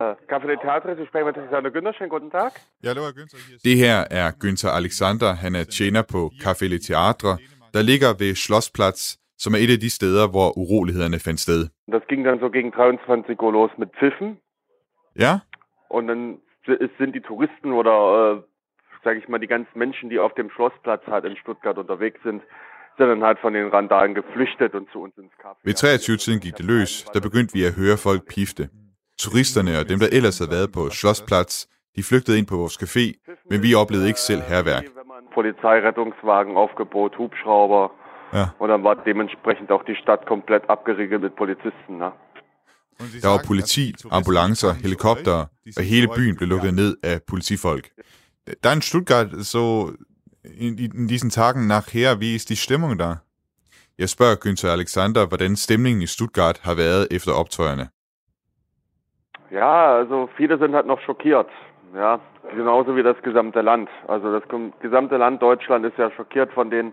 [0.01, 2.09] Café de Theatre, du sprecher mit Alexander Günther.
[2.09, 2.53] Guten Tag.
[2.85, 3.39] Ja, det var Günther.
[3.65, 5.31] Det her er Günther Alexander.
[5.35, 7.39] Han er tjener på Café de Theatre,
[7.75, 11.61] der ligger ved Schlossplatz, som er et af de steder, hvor urolighederne fandt sted.
[11.97, 14.39] Das ging dann so gegen 23 Uhr los mit Pfiffen.
[15.25, 15.33] Ja?
[15.91, 16.23] Und dann
[16.99, 18.35] sind die Touristen oder, äh,
[19.05, 22.41] sage ich mal, die ganzen Menschen, die auf dem Schlossplatz halt in Stuttgart unterwegs sind,
[22.99, 25.57] sind dann halt von den Randalen geflüchtet und zu uns ins Café.
[25.65, 27.05] Ved 23-tiden gik det løs.
[27.15, 28.71] Der begyndte vi at høre folk pifte.
[29.25, 33.05] Turisterne og dem, der ellers havde været på Schlossplatz, de flygtede ind på vores café,
[33.51, 34.85] men vi oplevede ikke selv herværk.
[35.35, 37.85] Polizeirettungswagen, Aufgebot, Hubschrauber.
[38.33, 38.47] Ja.
[38.61, 41.95] Und dann war dementsprechend auch die Stadt komplett abgeriegelt mit Polizisten.
[42.03, 42.11] Ne?
[43.23, 47.89] Der var politi, ambulancer, helikoptere, og hele byen blev lukket ned af politifolk.
[48.63, 49.91] Der in Stuttgart so
[50.45, 53.15] in, in diesen Tagen nachher, wie ist die Stimmung da?
[53.99, 57.89] Jeg spørger Günther Alexander, hvordan stemningen i Stuttgart har været efter optøjerne.
[59.51, 61.49] Ja, also viele sind halt noch schockiert.
[61.95, 62.21] Ja,
[62.55, 63.89] genauso wie das gesamte Land.
[64.07, 64.43] Also das
[64.81, 66.93] gesamte Land Deutschland ist ja schockiert von den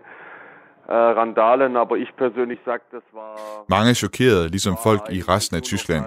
[0.88, 3.36] äh, Randalen, aber ich persönlich sag, das war...
[3.68, 6.06] Mange er chokeret, ligesom folk i resten af Tyskland.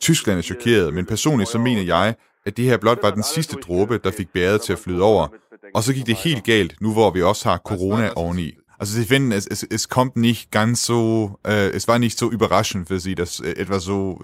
[0.00, 2.14] Tyskland er chokeret, men personligt så mener jeg,
[2.46, 5.26] at det her blot var den sidste dråbe, der fik bæret til at flyde over.
[5.74, 8.48] Og så gik det helt galt, nu hvor vi også har corona oveni.
[8.80, 12.30] Also sie finden, es, es, es kommt nicht ganz so, äh, es war nicht so
[12.30, 14.20] überraschend für sie, dass äh, etwas so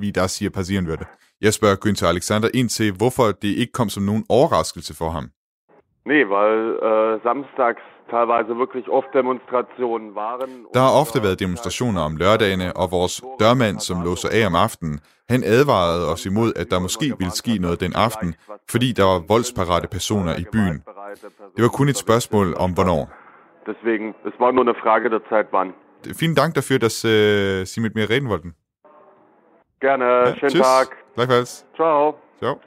[0.00, 1.06] wie das hier passieren würde.
[1.40, 5.30] Jeg spørger Günther Alexander ind til, hvorfor det ikke kom som nogen overraskelse for ham.
[6.04, 10.50] Nee, weil äh, samstags teilweise wirklich oft Demonstrationen waren.
[10.74, 15.00] Der har ofte været demonstrationer om lørdagene, og vores dørmand, som låser af om aftenen,
[15.28, 18.34] han advarede os imod, at der måske ville ske noget den aften,
[18.70, 20.82] fordi der var voldsparate personer i byen.
[21.56, 23.25] Det var kun et spørgsmål om hvornår.
[23.66, 25.74] Deswegen, es war nur eine Frage der Zeit, wann.
[26.14, 28.54] Vielen Dank dafür, dass äh, Sie mit mir reden wollten.
[29.80, 30.60] Gerne, Ja, schönen tschüss.
[30.62, 30.96] Tag.
[31.14, 31.66] Gleichfalls.
[31.74, 32.14] Ciao.
[32.38, 32.60] Ciao.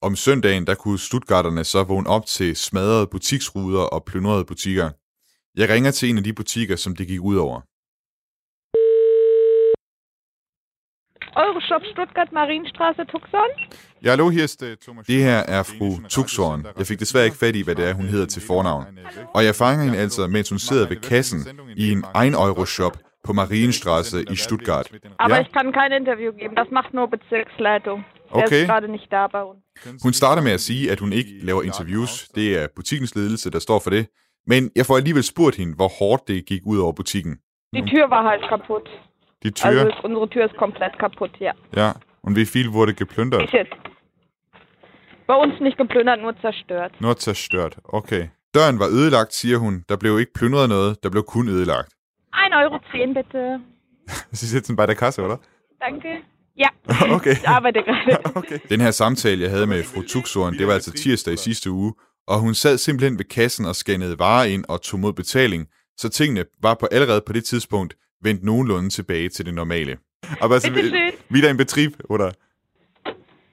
[0.00, 4.90] Om søndagen, der kunne Stuttgarterne så vågne op til smadrede butiksruder og plyndrede butikker.
[5.56, 7.60] Jeg ringer til en af de butikker, som det gik ud over.
[11.36, 13.50] Euroshop Stuttgart Marienstraße, Tucson.
[14.04, 15.06] Ja, hallo, her er Thomas.
[15.06, 16.66] Det her er fru Tuxhorn.
[16.78, 18.84] Jeg fik desværre ikke fat i, hvad det er, hun hedder til fornavn.
[19.34, 21.40] Og jeg fanger hende altså, mens hun sidder ved kassen
[21.76, 24.86] i en 1 euro shop på Marienstraße i Stuttgart.
[25.18, 26.54] Aber Ja, ich kann kein Interview geben.
[26.56, 28.04] Das macht nur Bezirksleitung.
[28.30, 28.60] Okay.
[28.60, 30.02] ist gerade nicht da bei uns.
[30.02, 32.28] hun starter med at sige, at hun ikke laver interviews.
[32.34, 34.06] Det er butikkens ledelse, der står for det.
[34.46, 37.38] Men jeg får alligevel spurgt hende, hvor hårdt det gik ud over butikken.
[37.76, 38.88] Die Tür war halt kaputt.
[39.42, 39.66] Die Tür?
[39.70, 41.52] Also ist, unsere Tür ist komplett kaputt, ja.
[41.76, 43.42] Ja, und wie viel wurde geplündert?
[43.44, 43.72] Ist jetzt.
[45.26, 46.92] Bei uns nicht geplündert, nur zerstört.
[47.00, 47.76] Nur zerstört.
[47.84, 48.30] Okay.
[48.54, 49.84] Døren var ødelagt, siger hun.
[49.88, 51.92] Der blev ikke plyndret noget, der blev kun ødelagt.
[52.34, 52.78] 1,10 Euro
[53.14, 53.60] bitte.
[54.32, 55.38] Sie sitzen bei der Kasse, oder?
[55.80, 56.08] Danke.
[56.56, 56.68] Ja,
[57.16, 57.32] Okay.
[57.32, 58.18] ich arbeite gerade.
[58.36, 58.58] okay.
[58.70, 61.94] Den her samtale, jeg havde med fru Tuxoren, det var altså tirsdag i sidste uge,
[62.26, 66.08] og hun sad simpelthen ved kassen og scannede varer ind og tog mod betaling, så
[66.08, 69.98] tingene var på allerede på det tidspunkt vendt nogenlunde tilbage til det normale.
[70.40, 70.64] Aber es
[71.28, 72.32] wieder in Betrieb, oder?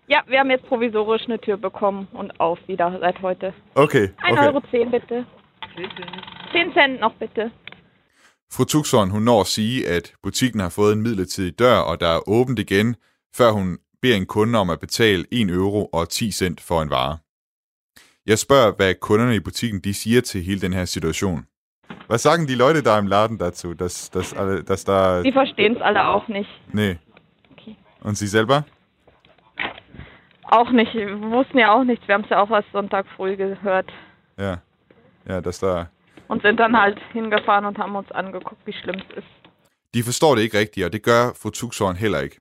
[0.09, 3.53] Ja, wir haben jetzt provisorisch eine Tür bekommen und auf wieder seit heute.
[3.75, 4.47] Okay, 1,10 okay.
[4.47, 5.25] Euro bitte.
[6.53, 7.51] 10 Cent noch bitte.
[8.51, 12.07] Fru Tuxon, hun når at sige, at butikken har fået en midlertidig dør, og der
[12.07, 12.95] er åbent igen,
[13.35, 16.89] før hun beder en kunde om at betale 1 euro og 10 cent for en
[16.89, 17.17] vare.
[18.25, 21.45] Jeg spørger, hvad kunderne i butikken de siger til hele den her situation.
[22.07, 25.21] Was sagen die Leute da im Laden dazu, dass, dass, alle, dass da...
[25.21, 26.49] Die verstehen es alle auch nicht.
[26.73, 26.97] Nee.
[28.01, 28.65] Und Sie selber?
[30.43, 30.93] Auch nicht.
[30.93, 32.07] Wir wussten ja auch nichts.
[32.07, 33.91] Wir haben es ja auch erst Sonntag früh gehört
[34.37, 34.61] Ja.
[35.27, 35.89] Ja, dass da...
[36.29, 39.27] und sind dann halt hingefahren und haben uns angeguckt, wie schlimm es ist.
[39.93, 42.39] De forstår det ikke rigtigt, og det gør fru Tuxhorn heller ikke.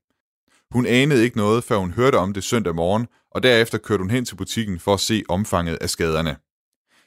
[0.70, 4.11] Hun anede ikke noget, før hun hørte om det søndag morgen, og derefter kørte hun
[4.11, 6.37] hen til butikken for at se omfanget af skaderne.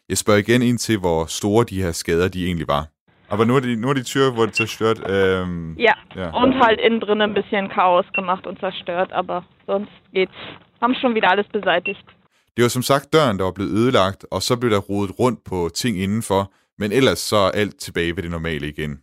[0.10, 2.88] Jeg spørger igen ind til, hvor store de her skader de egentlig var.
[3.32, 5.00] Aber nur die, nur die Tür wurde zerstört.
[5.10, 5.94] Ähm, Ja.
[6.16, 6.30] ja.
[6.44, 10.40] Und halt innen drin ein bisschen Chaos gemacht und zerstört, aber sonst geht's.
[10.82, 12.06] Haben schon wieder alles beseitigt.
[12.58, 15.44] Det var som sagt døren, der var blevet ødelagt, og så blev der rodet rundt
[15.44, 19.00] på ting indenfor, men ellers så er alt tilbage ved det normale igen.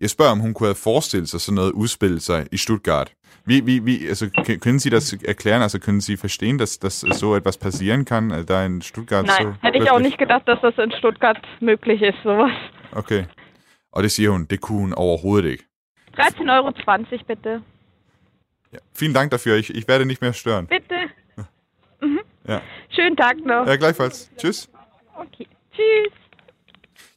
[0.00, 3.12] Jeg spørger, om hun kunne have forestillet sig sådan noget udspille sig i Stuttgart.
[3.44, 5.62] Wie, wie, wie, also, können Sie das erklären?
[5.62, 9.56] Also können Sie verstehen, dass, dass so etwas passieren kann, äh, da in Stuttgart Nein,
[9.60, 12.52] so hätte ich auch nicht gedacht, dass das in Stuttgart möglich ist, sowas.
[12.92, 13.26] Okay.
[13.90, 15.64] Kunne hun overhovedet ikke.
[16.16, 17.62] 13,20 Euro bitte.
[18.94, 20.66] Vielen Dank dafür, ich, ich werde nicht mehr stören.
[20.66, 20.94] Bitte.
[22.00, 22.20] Mhm.
[22.48, 23.64] Ja, Schönen Tag noch.
[23.64, 24.28] ja gleichfalls.
[24.36, 24.68] Tschüss.
[25.14, 25.46] Okay.
[25.70, 26.12] Tschüss.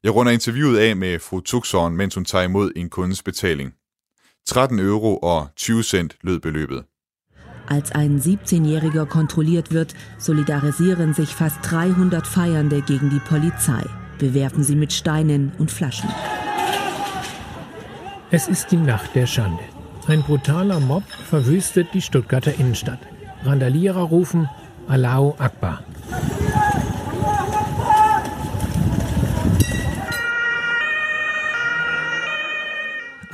[0.04, 3.74] Jeg runder interviewet af med fru Tuxhorn, mens hun tager imod en kundes betaling.
[4.48, 6.84] 13 euro og 20 cent lød beløbet.
[7.68, 13.84] Als ein 17-Jähriger kontrolliert wird, solidarisieren sich fast 300 Feiernde gegen die Polizei,
[14.20, 16.10] bewerfen sie mit Steinen und Flaschen.
[18.30, 19.64] Es ist die Nacht der Schande.
[20.08, 23.00] Ein brutaler Mob verwüstet die Stuttgarter Innenstadt.
[23.44, 24.48] Randalierer rufen
[24.88, 25.84] Allahu Akbar.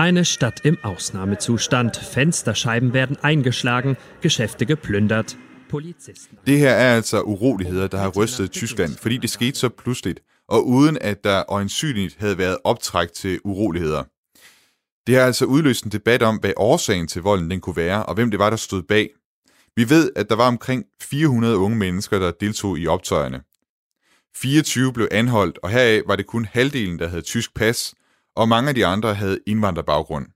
[0.02, 1.96] Eine Stadt im Ausnahmezustand.
[1.98, 5.38] Fensterscheiben werden eingeschlagen, Geschäfte geplündert.
[5.70, 6.38] Polizisten.
[6.48, 10.68] Det her er altså uroligheder, der har rystet Tyskland, fordi det skete så pludseligt, og
[10.68, 14.04] uden at der øjensynligt havde været optræk til uroligheder.
[15.08, 18.16] Det har altså udløst en debat om, hvad årsagen til volden den kunne være, og
[18.16, 19.10] hvem det var, der stod bag.
[19.76, 23.42] Vi ved, at der var omkring 400 unge mennesker, der deltog i optøjerne.
[24.36, 27.94] 24 blev anholdt, og heraf var det kun halvdelen, der havde tysk pas,
[28.36, 30.28] og mange af de andre havde indvandrerbaggrund.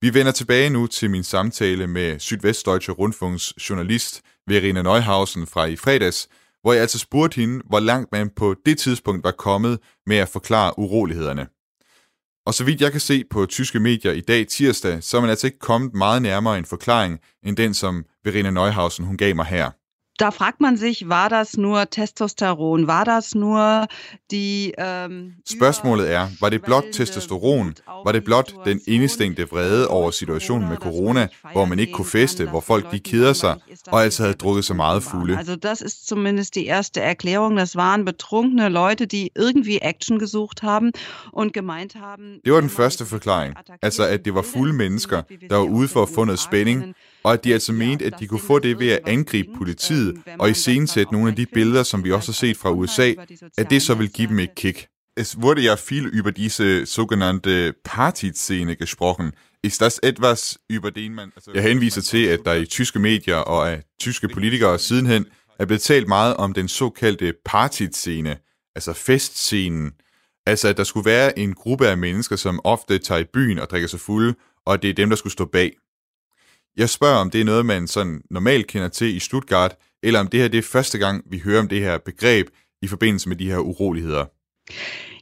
[0.00, 5.76] Vi vender tilbage nu til min samtale med Sydvestdeutsche Rundfunks journalist Verena Neuhausen fra i
[5.76, 6.28] fredags,
[6.62, 10.28] hvor jeg altså spurgte hende, hvor langt man på det tidspunkt var kommet med at
[10.28, 11.46] forklare urolighederne.
[12.46, 15.30] Og så vidt jeg kan se på tyske medier i dag tirsdag, så er man
[15.30, 19.46] altså ikke kommet meget nærmere en forklaring, end den som Verena Neuhausen hun gav mig
[19.46, 19.70] her
[20.22, 22.86] da fragt man sich, var das nur Testosteron?
[22.86, 23.86] Var das nur
[24.30, 24.72] de...
[24.78, 27.74] Ähm, Spørgsmålet er, var det blot testosteron?
[28.04, 32.48] Var det blot den indestængte vrede over situationen med corona, hvor man ikke kunne feste,
[32.48, 33.56] hvor folk de keder sig,
[33.86, 35.38] og altså havde drukket så meget fulde?
[35.38, 37.56] Also das ist zumindest die erste Erklärung.
[37.56, 40.92] Das waren betrunkene Leute, die irgendwie Action gesucht haben
[41.32, 42.40] und gemeint haben...
[42.44, 43.54] Det var den første forklaring.
[43.82, 47.32] Altså, at det var fulde mennesker, der var ude for at få noget spænding, og
[47.32, 51.12] at de altså mente, at de kunne få det ved at angribe politiet og iscenesætte
[51.12, 53.12] nogle af de billeder, som vi også har set fra USA,
[53.58, 54.86] at det så vil give dem et kick.
[55.16, 59.32] Es wurde ja viel über diese sogenannte Partyszene gesprochen.
[59.62, 61.32] Ist das etwas, über den man...
[61.36, 61.50] Altså...
[61.54, 65.26] Jeg henviser til, at der i tyske medier og af tyske politikere sidenhen
[65.58, 68.36] er blevet talt meget om den såkaldte partyszene,
[68.74, 69.92] altså festscenen.
[70.46, 73.70] Altså, at der skulle være en gruppe af mennesker, som ofte tager i byen og
[73.70, 74.34] drikker sig fulde,
[74.66, 75.72] og det er dem, der skulle stå bag.
[76.76, 80.26] Jeg spørger, om det er noget, man sådan normalt kender til i Stuttgart, eller om
[80.26, 82.46] det her det er første gang, vi hører om det her begreb
[82.82, 84.24] i forbindelse med de her uroligheder.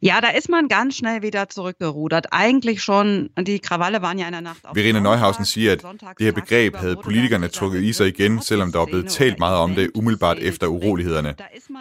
[0.02, 2.26] Ja, da ist man ganz schnell wieder zurückgerudert.
[2.32, 5.82] Eigentlich schon, die Krawalle waren ja in der Nacht auf Verena Neuhausen siger, at
[6.18, 9.56] det her begreb havde politikerne trukket i sig igen, selvom der var blevet talt meget
[9.56, 11.34] om det umiddelbart efter urolighederne.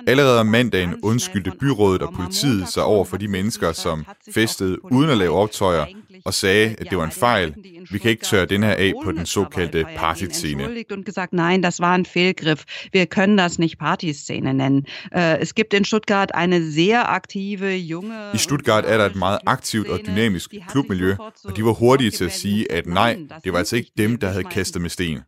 [0.08, 5.10] Allerede om mandagen undskyldte byrådet og politiet sig over for de mennesker, som festede uden
[5.10, 5.86] at lave optøjer,
[6.26, 7.56] og sagde, at det var en fejl.
[7.92, 10.84] Vi kan ikke tørre den her af på den såkaldte partyszene.
[10.92, 12.64] und gesagt, nein, das war ein Fehlgriff.
[12.94, 14.86] Wir können das nicht Partyszene nennen.
[15.16, 18.32] Äh, es gibt in Stuttgart eine sehr aktive, junge...
[18.34, 22.26] I Stuttgart er der et meget aktivt og dynamisk klubmiljø, og de var hurtige til
[22.26, 25.20] at sige, at nej, det var altså ikke dem, der havde kastet med sten.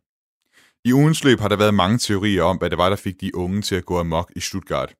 [0.84, 3.36] I ugens løb har der været mange teorier om, hvad det var, der fik de
[3.36, 4.94] unge til at gå amok i Stuttgart.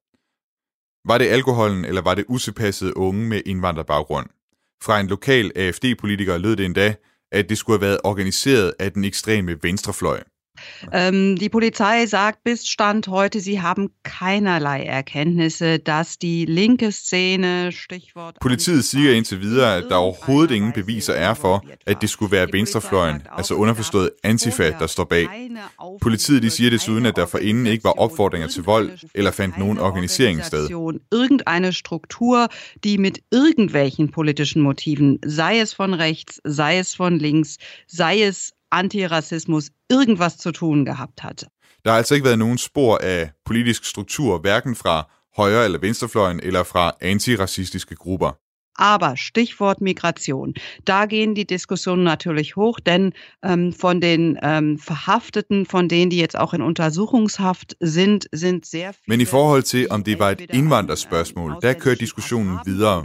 [1.04, 4.26] Var det alkoholen, eller var det utilpassede unge med indvandrerbaggrund?
[4.82, 6.94] Fra en lokal AFD-politiker lød det endda,
[7.32, 10.22] at det skulle have været organiseret af den ekstreme venstrefløj.
[10.92, 17.72] Ähm, die Polizei sagt bis Stand heute, sie haben keinerlei Erkenntnisse, dass die linke Szene,
[17.72, 18.36] Stichwort...
[18.40, 22.48] Politiet siger indtil videre, at der overhovedet ingen beviser er for, at det skulle være
[22.52, 25.28] venstrefløjen, altså underforstået Antifa, der står bag.
[26.00, 29.78] Politiet de siger desuden, at der forinden ikke var opfordringer til vold eller fandt nogen
[29.78, 30.70] organisering sted.
[31.12, 32.48] Irgendeine Struktur,
[32.84, 38.52] die mit irgendwelchen politischen Motiven, sei es von rechts, sei es von links, sei es
[38.72, 41.44] Antirassismus irgendwas zu tun gehabt hat.
[41.84, 46.40] Der har altså ikke været nogen spor af politisk struktur, hverken fra højre- eller venstrefløjen
[46.42, 48.41] eller fra antirassistiske grupper.
[48.74, 50.54] Aber Stichwort Migration,
[50.84, 56.16] da gehen die Diskussionen natürlich hoch, denn ähm, von den ähm, Verhafteten, von denen, die
[56.16, 59.02] jetzt auch in Untersuchungshaft sind, sind sehr viele...
[59.06, 63.04] Men i forhold til, om det var et indvandrerspørgsmål, der kører diskussionen videre.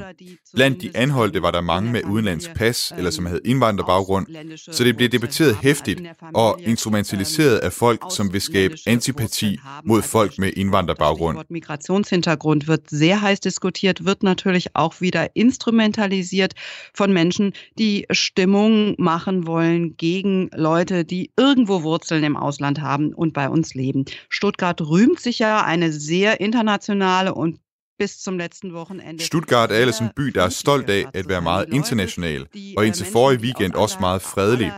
[0.53, 4.27] Blandt de anholdte var der mange med udenlandsk pas, eller som havde indvandrerbaggrund,
[4.71, 6.01] så det blev debatteret hæftigt
[6.33, 11.37] og instrumentaliseret af folk, som vil skabe antipati mod folk med indvandrerbaggrund.
[11.49, 16.53] Migrationshintergrund wird sehr heiß diskutiert, wird natürlich auch wieder instrumentalisiert
[16.93, 23.33] von Menschen, die Stimmung machen wollen gegen Leute, die irgendwo Wurzeln im Ausland haben und
[23.33, 24.05] bei uns leben.
[24.29, 27.59] Stuttgart rühmt sich ja eine sehr internationale und
[27.97, 29.23] bis zum letzten Wochenende.
[29.23, 33.05] Stuttgart er ellers en by, der er stolt af at være meget international, og indtil
[33.05, 34.71] forrige weekend også meget fredelig.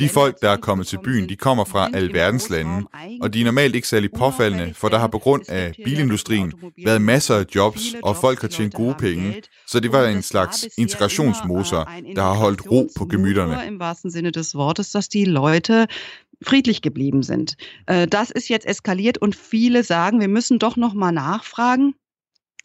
[0.00, 2.86] De folk, der er kommet til byen, de kommer fra alverdens lande,
[3.22, 6.52] og de er normalt ikke særlig påfaldende, for der har på grund af bilindustrien
[6.84, 10.68] været masser af jobs, og folk har tjent gode penge, så det var en slags
[10.78, 13.66] integrationsmotor, der har holdt ro på gemytterne.
[13.66, 15.86] Im wahrsten Sinne des Wortes, dass die Leute
[16.46, 17.56] friedlich geblieben sind.
[17.90, 21.94] Äh, Das ist jetzt eskaliert und viele sagen, wir müssen doch noch mal nachfragen.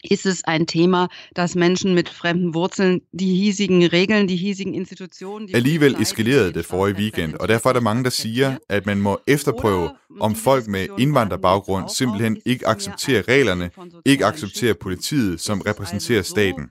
[0.03, 5.47] Ist es ein Thema, dass Menschen mit fremden Wurzeln die hiesigen Regeln, die hiesigen Institutionen...
[5.47, 9.01] Die Alligevel eskalerede det forrige weekend, og derfor er der mange, der siger, at man
[9.01, 13.69] må efterprøve, om folk med indvandrerbaggrund simpelthen ikke accepterer reglerne,
[14.05, 16.69] ikke accepterer politiet, som repræsenterer staten.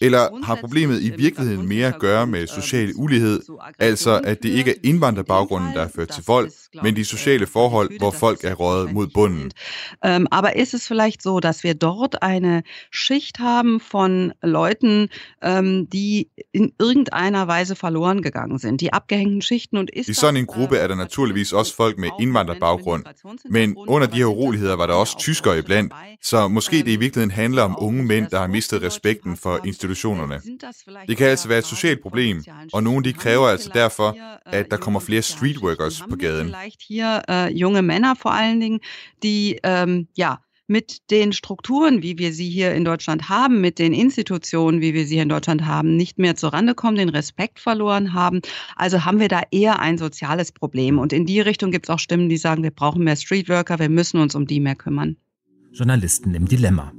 [0.00, 3.40] Eller har problemet i virkeligheden mere at gøre med social ulighed,
[3.78, 6.50] altså at det ikke er indvandrerbagrunden, der er ført til vold,
[6.82, 9.50] men de sociale forhold, hvor folk er røget mod bunden.
[10.04, 15.08] Ähm, aber ist es vielleicht so, dass wir dort eine Schicht haben von Leuten,
[15.42, 20.36] ähm, die in irgendeiner Weise verloren gegangen sind, die abgehängten Schichten und ist I sådan
[20.36, 23.04] en gruppe er der naturligvis også folk med indvandrerbaggrund,
[23.50, 27.30] men under de her uroligheder var der også tyskere iblandt, så måske det i virkeligheden
[27.30, 30.40] handler om unge mænd, der har mistet respekten for institutionerne.
[31.08, 34.16] Det kan altså være et socialt problem, og nogle de kræver altså derfor,
[34.46, 36.46] at der kommer flere streetworkers på gaden.
[36.46, 38.80] vielleicht hier äh, junge Männer vor allen Dingen,
[39.22, 40.34] die ähm, ja
[40.68, 45.06] mit den Strukturen, wie wir sie hier in Deutschland haben, mit den Institutionen, wie wir
[45.06, 48.40] sie hier in Deutschland haben, nicht mehr zurande kommen, den Respekt verloren haben.
[48.74, 50.98] Also haben wir da eher ein soziales Problem.
[50.98, 53.88] Und in die Richtung gibt es auch Stimmen, die sagen, wir brauchen mehr Streetworker, wir
[53.88, 55.16] müssen uns um die mehr kümmern.
[55.72, 56.92] Journalisten im Dilemma.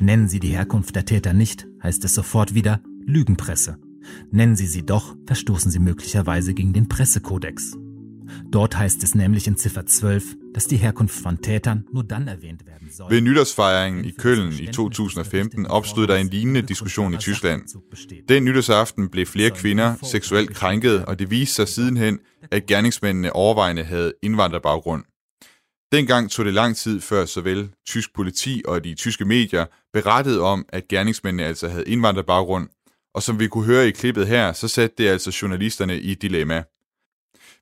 [0.00, 3.78] Nennen Sie die Herkunft der Täter nicht, heißt es sofort wieder Lügenpresse.
[4.30, 7.76] Nennen Sie sie doch, verstoßen Sie möglicherweise gegen den Pressekodex.
[8.50, 12.66] Dort heißt es nämlich in Ziffer 12, dass die Herkunft von Täteren nur dann erwähnt
[12.66, 13.10] werden soll.
[13.10, 17.64] Ved nytårsfejringen i Køln i 2015 opstod der en lignende diskussion i Tyskland.
[18.28, 22.18] Den nytårsaften blev flere kvinder seksuelt krænket, og det viste sig sidenhen,
[22.50, 25.04] at gerningsmændene overvejende havde indvandrerbaggrund.
[25.92, 30.66] Dengang tog det lang tid før såvel tysk politi og de tyske medier berettede om,
[30.68, 32.68] at gerningsmændene altså havde indvandrerbaggrund,
[33.14, 36.22] og som vi kunne høre i klippet her, så satte det altså journalisterne i et
[36.22, 36.62] dilemma.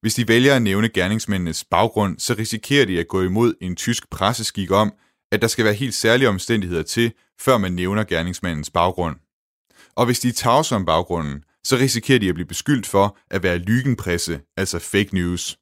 [0.00, 4.10] Hvis de vælger at nævne gerningsmændenes baggrund, så risikerer de at gå imod en tysk
[4.10, 4.92] presseskik om,
[5.32, 9.16] at der skal være helt særlige omstændigheder til, før man nævner gerningsmandens baggrund.
[9.94, 13.58] Og hvis de tavser om baggrunden, så risikerer de at blive beskyldt for at være
[13.58, 15.58] lygenpresse, altså fake news.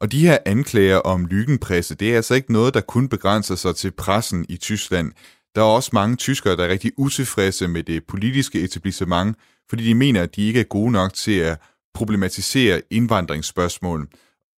[0.00, 3.76] Og de her anklager om lygenpresse, det er altså ikke noget, der kun begrænser sig
[3.76, 5.12] til pressen i Tyskland.
[5.54, 9.36] Der er også mange tyskere, der er rigtig utilfredse med det politiske etablissement,
[9.70, 11.60] fordi de mener, at de ikke er gode nok til at
[11.94, 14.08] problematisere indvandringsspørgsmål.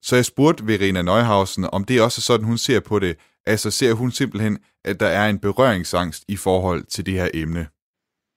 [0.03, 3.17] Så jeg spurgte Verena Neuhausen, om det også er sådan, hun ser på det.
[3.47, 7.67] Altså ser hun simpelthen, at der er en berøringsangst i forhold til det her emne?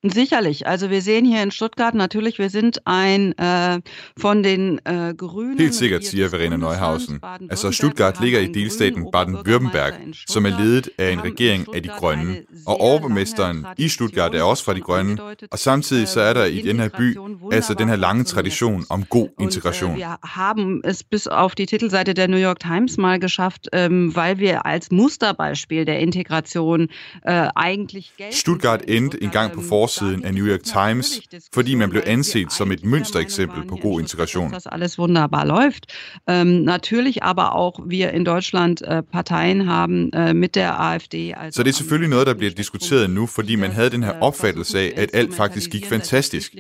[0.06, 0.68] Sicherlich.
[0.68, 3.80] Also wir sehen hier in Stuttgart natürlich, wir sind ein äh,
[4.18, 5.72] von den äh, Grünen...
[5.72, 7.22] Siger Verena Neuhausen.
[7.50, 9.94] Altså Stuttgart ligger i delstaten Baden-Württemberg,
[10.28, 12.42] som er ledet af en regering af de grønne.
[12.66, 15.18] Og overborgmesteren i Stuttgart er også fra de grønne.
[15.52, 17.18] Og samtidig så er der i den her by
[17.52, 19.96] altså den her lange tradition om god integration.
[19.96, 24.38] Wir haben es bis auf die Titelseite der New York Times mal geschafft, ähm, weil
[24.38, 26.90] wir als Musterbeispiel der Integration
[27.26, 28.12] äh, eigentlich...
[28.32, 31.22] Stuttgart endte en gang på forsiden af New York Times,
[31.54, 34.54] fordi man blev anset som et mønstereksempel på god integration.
[34.72, 35.86] Alles wunderbar läuft.
[36.30, 41.34] Ähm, natürlich aber auch wir in Deutschland äh, Parteien haben äh, mit der AfD.
[41.52, 44.80] Så det er selvfølgelig noget, der bliver diskuteret nu, fordi man havde den her opfattelse
[44.80, 46.56] af, at alt faktisk gik fantastisk.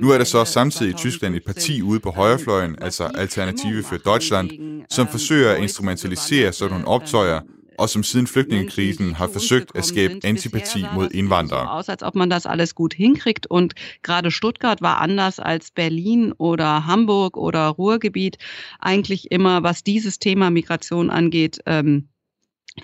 [0.00, 3.96] Nu er der så samtidig i Tyskland et parti ude på højrefløjen, altså Alternative for
[3.96, 4.50] Deutschland,
[4.90, 7.40] som forsøger at instrumentalisere sådan nogle optøjer,
[7.80, 11.70] og som siden flygtningekrisen har forsøgt at skabe antipati mod indvandrere.
[11.78, 16.32] Aus, als ob man das alles gut hinkriegt und gerade Stuttgart war anders als Berlin
[16.38, 18.36] oder Hamburg oder Ruhrgebiet
[18.80, 22.08] eigentlich immer, was dieses Thema Migration angeht, ähm,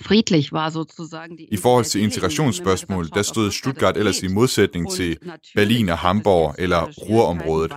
[0.01, 5.17] friedlich var sozusagen I forhold til integrationsspørgsmål, der stod Stuttgart ellers i modsætning til
[5.55, 7.73] Berlin og Hamburg eller Ruhrområdet.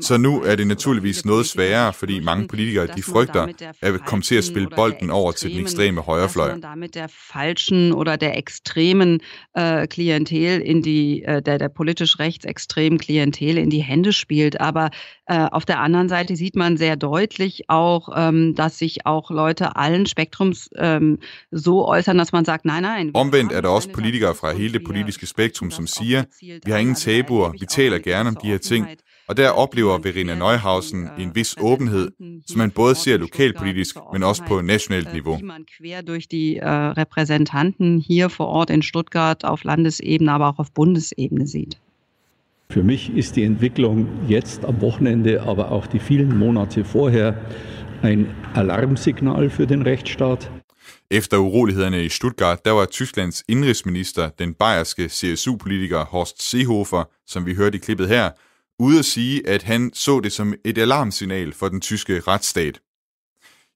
[0.00, 4.34] Så nu er det naturligvis noget sværere, fordi mange politikere de frygter at komme til
[4.34, 6.54] at spille bolden over til den ekstreme højrefløj.
[6.94, 9.20] Der falschen oder der extremen
[9.54, 14.60] äh, Klientel in die, äh, der, der politisch rechtsextremen Klientel in die Hände spielt.
[14.60, 14.90] Aber
[15.26, 19.76] äh, auf der anderen Seite sieht man sehr deutlich auch, ähm, dass sich auch Leute
[19.76, 20.70] allen Spektrums
[21.54, 23.10] så äußern, dass man sagt, nej, nej.
[23.14, 26.24] Omvendt er der også politikere fra hele det politiske spektrum, som siger,
[26.64, 28.86] vi har ingen tabuer, vi taler gerne om de her ting,
[29.28, 32.10] og der oplever Verena Neuhausen en vis åbenhed,
[32.46, 35.38] som man både ser lokalpolitisk, men også på nationalt niveau.
[35.42, 40.58] Man quer durch die äh, Repräsentanten hier vor Ort in Stuttgart auf Landesebene, aber auch
[40.58, 41.78] auf Bundesebene sieht.
[42.70, 47.36] Für mich ist die Entwicklung jetzt am Wochenende, aber auch die vielen Monate vorher
[48.02, 50.50] ein Alarmsignal für den Rechtsstaat.
[51.14, 57.54] Efter urolighederne i Stuttgart, der var Tysklands indrigsminister, den bayerske CSU-politiker Horst Seehofer, som vi
[57.54, 58.30] hørte i klippet her,
[58.78, 62.80] ude at sige, at han så det som et alarmsignal for den tyske retsstat.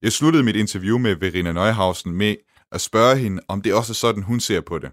[0.02, 2.36] Jeg sluttede mit interview med Verena Neuhausen med
[2.72, 4.90] at spørge hende, om det også er sådan, hun ser på det.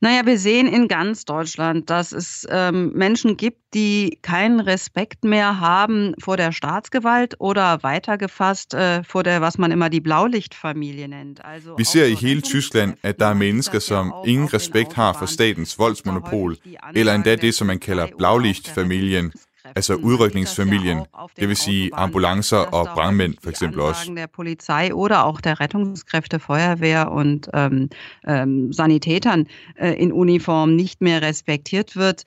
[0.00, 5.60] Naja, wir sehen in ganz Deutschland, dass es ähm, Menschen gibt, die keinen Respekt mehr
[5.60, 11.44] haben vor der Staatsgewalt oder weitergefasst äh, vor der, was man immer die Blaulichtfamilie nennt.
[11.44, 15.26] Also Vi ser i hele Tyskland, at der er mennesker, som ingen respekt har for
[15.26, 16.56] statens voldsmonopol,
[16.94, 19.32] eller endda det, som man kalder Blaulichtfamilien,
[19.76, 20.98] altså udrykningsfamilien,
[21.40, 24.12] det vil sige ambulancer og brandmænd for eksempel også.
[24.16, 27.88] der Polizei oder auch der Rettungskräfte, Feuerwehr und ähm,
[28.28, 29.46] ähm, Sanitätern
[29.80, 32.24] äh, in Uniform nicht mehr respektiert wird.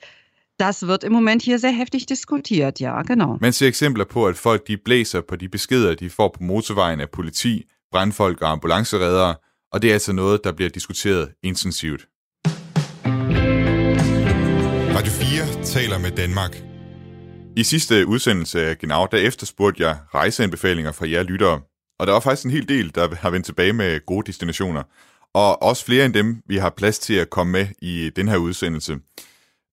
[0.58, 3.38] Das wird im Moment hier sehr heftig diskutiert, ja, genau.
[3.40, 7.00] Man ser eksempler på, at folk de blæser på de beskeder, de får på motorvejen
[7.00, 9.34] af politi, brandfolk og ambulancereddere,
[9.72, 12.08] og det er altså noget, der bliver diskuteret intensivt.
[14.96, 16.67] Radio 4 taler med Danmark.
[17.58, 21.60] I sidste udsendelse af Genau, der efterspurgte jeg rejseanbefalinger fra jer lyttere,
[21.98, 24.82] og der var faktisk en hel del, der har vendt tilbage med gode destinationer.
[25.34, 28.36] og også flere end dem, vi har plads til at komme med i den her
[28.36, 28.98] udsendelse.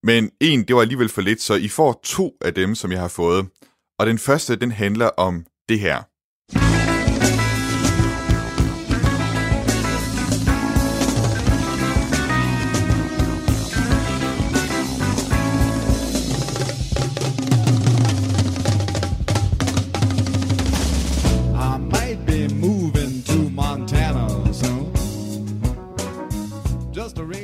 [0.02, 3.00] Men en, det var alligevel for lidt, så I får to af dem, som jeg
[3.00, 3.46] har fået.
[3.98, 6.02] Og den første, den handler om det her.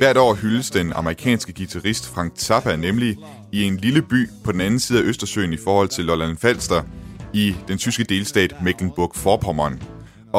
[0.03, 3.11] Hvert år hyldes den amerikanske guitarist Frank Zappa nemlig
[3.57, 6.81] i en lille by på den anden side af Østersøen i forhold til Lolland Falster
[7.43, 9.75] i den tyske delstat Mecklenburg-Vorpommern.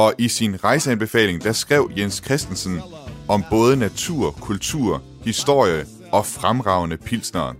[0.02, 2.76] Og i sin rejseanbefaling, der skrev Jens Christensen
[3.34, 4.90] om både natur, kultur,
[5.30, 5.80] historie
[6.16, 7.52] og fremragende pilsnere.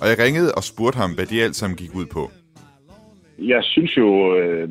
[0.00, 2.22] Og jeg ringede og spurgte ham, hvad de alt sammen gik ud på.
[3.52, 4.08] Jeg synes jo,
[4.40, 4.68] øh,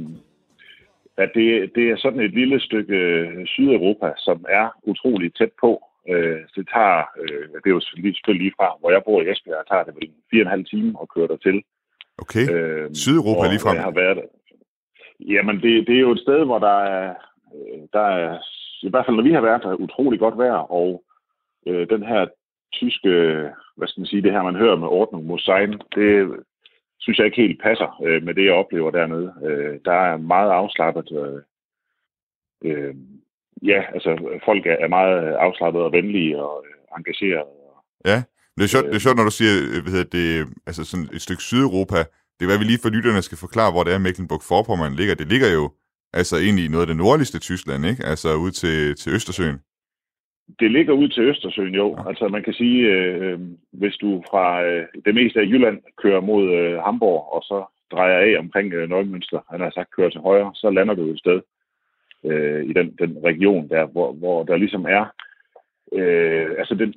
[1.23, 5.71] at det, det er sådan et lille stykke øh, Sydeuropa, som er utroligt tæt på
[6.11, 9.29] Øh, så det tager, øh, det er jo selvfølgelig lige fra, hvor jeg bor i
[9.31, 11.57] Esbjerg, tager det vel fire og en halv time at køre dertil.
[12.23, 13.73] Okay, øh, Sydeuropa lige fra.
[13.73, 14.19] Jeg har været
[15.19, 17.13] Jamen, det, det er jo et sted, hvor der er,
[17.55, 18.39] øh, der er,
[18.81, 21.03] i hvert fald når vi har været der, utrolig godt vejr, og
[21.67, 22.27] øh, den her
[22.73, 23.09] tyske,
[23.77, 26.43] hvad skal man sige, det her, man hører med Ordnung Mosein, det
[26.99, 29.33] synes jeg ikke helt passer øh, med det, jeg oplever dernede.
[29.45, 31.41] Øh, der er meget afslappet øh,
[32.63, 32.95] øh,
[33.63, 37.49] ja, altså folk er meget afslappede og venlige og øh, engagerede.
[38.05, 38.23] Ja,
[38.55, 40.27] det er, sjovt, det er sjovt, når du siger, øh, hvad hedder det,
[40.69, 41.99] altså sådan et stykke Sydeuropa.
[42.35, 45.15] Det er hvad vi lige for lytterne skal forklare, hvor det er Mecklenburg-Vorpommern ligger.
[45.15, 45.65] Det ligger jo
[46.13, 48.05] altså egentlig i noget af det nordligste Tyskland, ikke?
[48.11, 49.57] Altså ud til, til Østersøen.
[50.59, 51.87] Det ligger ud til Østersøen, jo.
[51.97, 52.09] Ja.
[52.09, 53.39] Altså man kan sige, øh,
[53.71, 57.57] hvis du fra øh, det meste af Jylland kører mod øh, Hamburg, og så
[57.91, 61.19] drejer af omkring øh, Nøgmønster, han har sagt kører til højre, så lander du et
[61.19, 61.39] sted
[62.23, 65.05] øh, i den, den region der, hvor, hvor der ligesom er,
[65.93, 66.95] øh, altså det,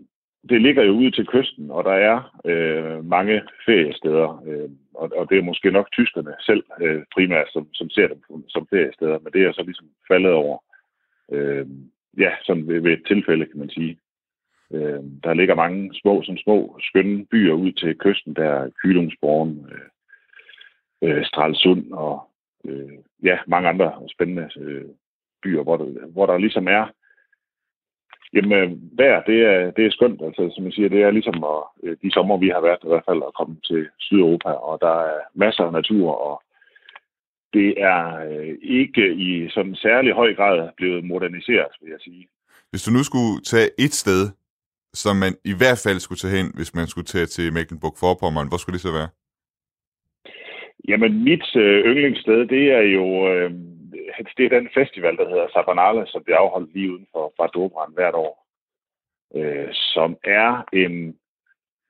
[0.48, 5.30] det ligger jo ude til kysten, og der er øh, mange feriesteder, øh, og, og
[5.30, 9.32] det er måske nok tyskerne selv øh, primært, som, som ser dem som feriesteder, men
[9.32, 10.58] det er så ligesom faldet over,
[11.32, 11.66] øh,
[12.18, 13.98] ja, sådan ved, ved et tilfælde, kan man sige.
[14.72, 19.66] Øh, der ligger mange små, som små, skønne byer ud til kysten, der er Kylungsborgen,
[19.72, 19.88] øh,
[21.02, 22.30] øh, Stralsund og
[22.64, 24.84] øh, ja, mange andre spændende øh,
[25.42, 26.86] byer, hvor der, hvor der ligesom er
[28.32, 30.20] Jamen, vejr, det er, det er skønt.
[30.22, 32.88] Altså, som jeg siger, det er ligesom at, øh, de sommer, vi har været i
[32.88, 36.42] hvert fald, at komme til Sydeuropa, og der er masser af natur, og
[37.52, 42.28] det er øh, ikke i sådan særlig høj grad blevet moderniseret, vil jeg sige.
[42.70, 44.22] Hvis du nu skulle tage et sted,
[44.92, 48.60] som man i hvert fald skulle tage hen, hvis man skulle tage til Mecklenburg-Vorpommern, hvor
[48.60, 49.08] skulle det så være?
[50.88, 53.50] Jamen, mit øh, yndlingssted, det er jo øh,
[54.36, 57.92] det er den festival, der hedder Sabanale, som bliver afholdt lige uden for, for Dobran
[57.94, 58.46] hvert år.
[59.34, 61.16] Øh, som er en,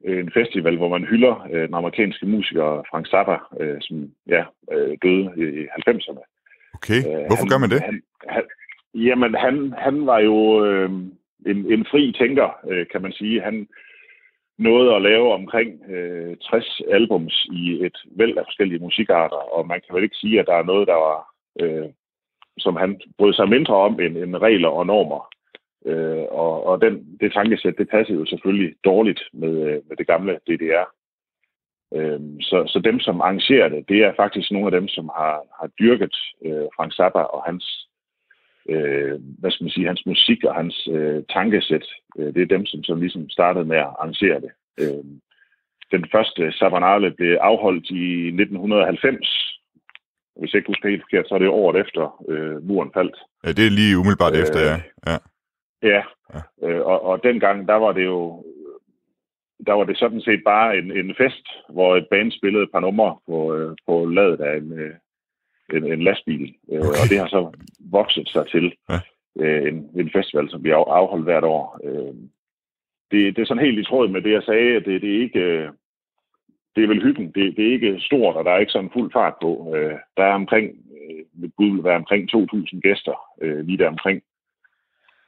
[0.05, 4.97] en festival, hvor man hylder øh, den amerikanske musiker Frank Zappa, øh, som ja, øh,
[5.03, 6.23] døde i, i 90'erne.
[6.75, 7.81] Okay, øh, hvorfor han, gør man det?
[7.83, 8.45] Han, han,
[8.95, 10.91] jamen, han, han var jo øh,
[11.47, 13.43] en, en fri tænker, øh, kan man sige.
[13.43, 13.69] Han
[14.59, 19.81] nåede at lave omkring øh, 60 albums i et væld af forskellige musikarter, og man
[19.81, 21.30] kan vel ikke sige, at der er noget, der var
[21.61, 21.89] øh,
[22.59, 25.29] som han brød sig mindre om end, end regler og normer.
[25.87, 30.07] Øh, og og den, det tankesæt, det passede jo selvfølgelig dårligt med, øh, med det
[30.07, 30.87] gamle DDR.
[31.95, 35.43] Øh, så, så dem, som arrangerer det, det er faktisk nogle af dem, som har,
[35.61, 37.89] har dyrket øh, Frank Zappa og hans,
[38.69, 41.87] øh, hvad skal man sige, hans musik og hans øh, tankesæt.
[42.19, 44.51] Øh, det er dem, som, som ligesom startede med at arrangere det.
[44.81, 45.05] Øh,
[45.93, 49.60] den første Sabanale blev afholdt i 1990,
[50.41, 53.17] hvis jeg ikke husker helt forkert, så er det året efter øh, muren faldt.
[53.45, 54.77] Ja, det er lige umiddelbart øh, efter, ja.
[55.11, 55.19] Ja,
[55.93, 56.03] ja.
[56.35, 56.69] ja.
[56.69, 58.45] Øh, og, og dengang, der var det jo
[59.67, 62.81] der var det sådan set bare en, en fest, hvor et band spillede et par
[62.81, 64.95] numre på, øh, på ladet af en, øh,
[65.75, 66.55] en, en lastbil.
[66.73, 66.89] Øh, okay.
[66.89, 67.53] Og det har så
[67.91, 68.99] vokset sig til ja.
[69.41, 71.81] øh, en, en festival, som vi afholdt hvert år.
[71.85, 72.15] Øh,
[73.11, 74.75] det, det er sådan helt i tråd med det, jeg sagde.
[74.75, 75.41] Det, det er ikke...
[75.41, 75.69] Øh,
[76.77, 77.27] det er vel hyggen.
[77.27, 79.75] Det, det er ikke stort, og der er ikke sådan fuld fart på.
[79.77, 80.67] Øh, der er omkring,
[80.97, 84.23] øh, Gud vil være omkring 2.000 gæster øh, lige der omkring.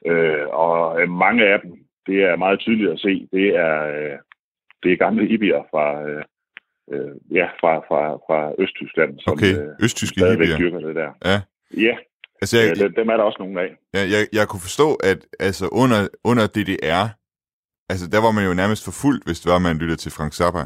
[0.05, 1.71] Øh, og øh, mange af dem,
[2.07, 4.17] det er meget tydeligt at se, det er, øh,
[4.83, 6.23] det er gamle hippier fra, øh,
[6.91, 9.53] øh, ja, fra, fra, fra Østtyskland, som okay.
[9.59, 10.57] øh, Østtyske hippier.
[10.57, 11.11] dyrker det der.
[11.25, 11.41] Ja.
[11.87, 11.95] Ja,
[12.41, 13.69] altså, jeg, ja dem er der også nogle af.
[13.93, 17.05] Ja, jeg, jeg kunne forstå, at altså, under, under DDR,
[17.89, 20.63] altså, der var man jo nærmest forfulgt, hvis det var, man lyttede til Frank Zappa.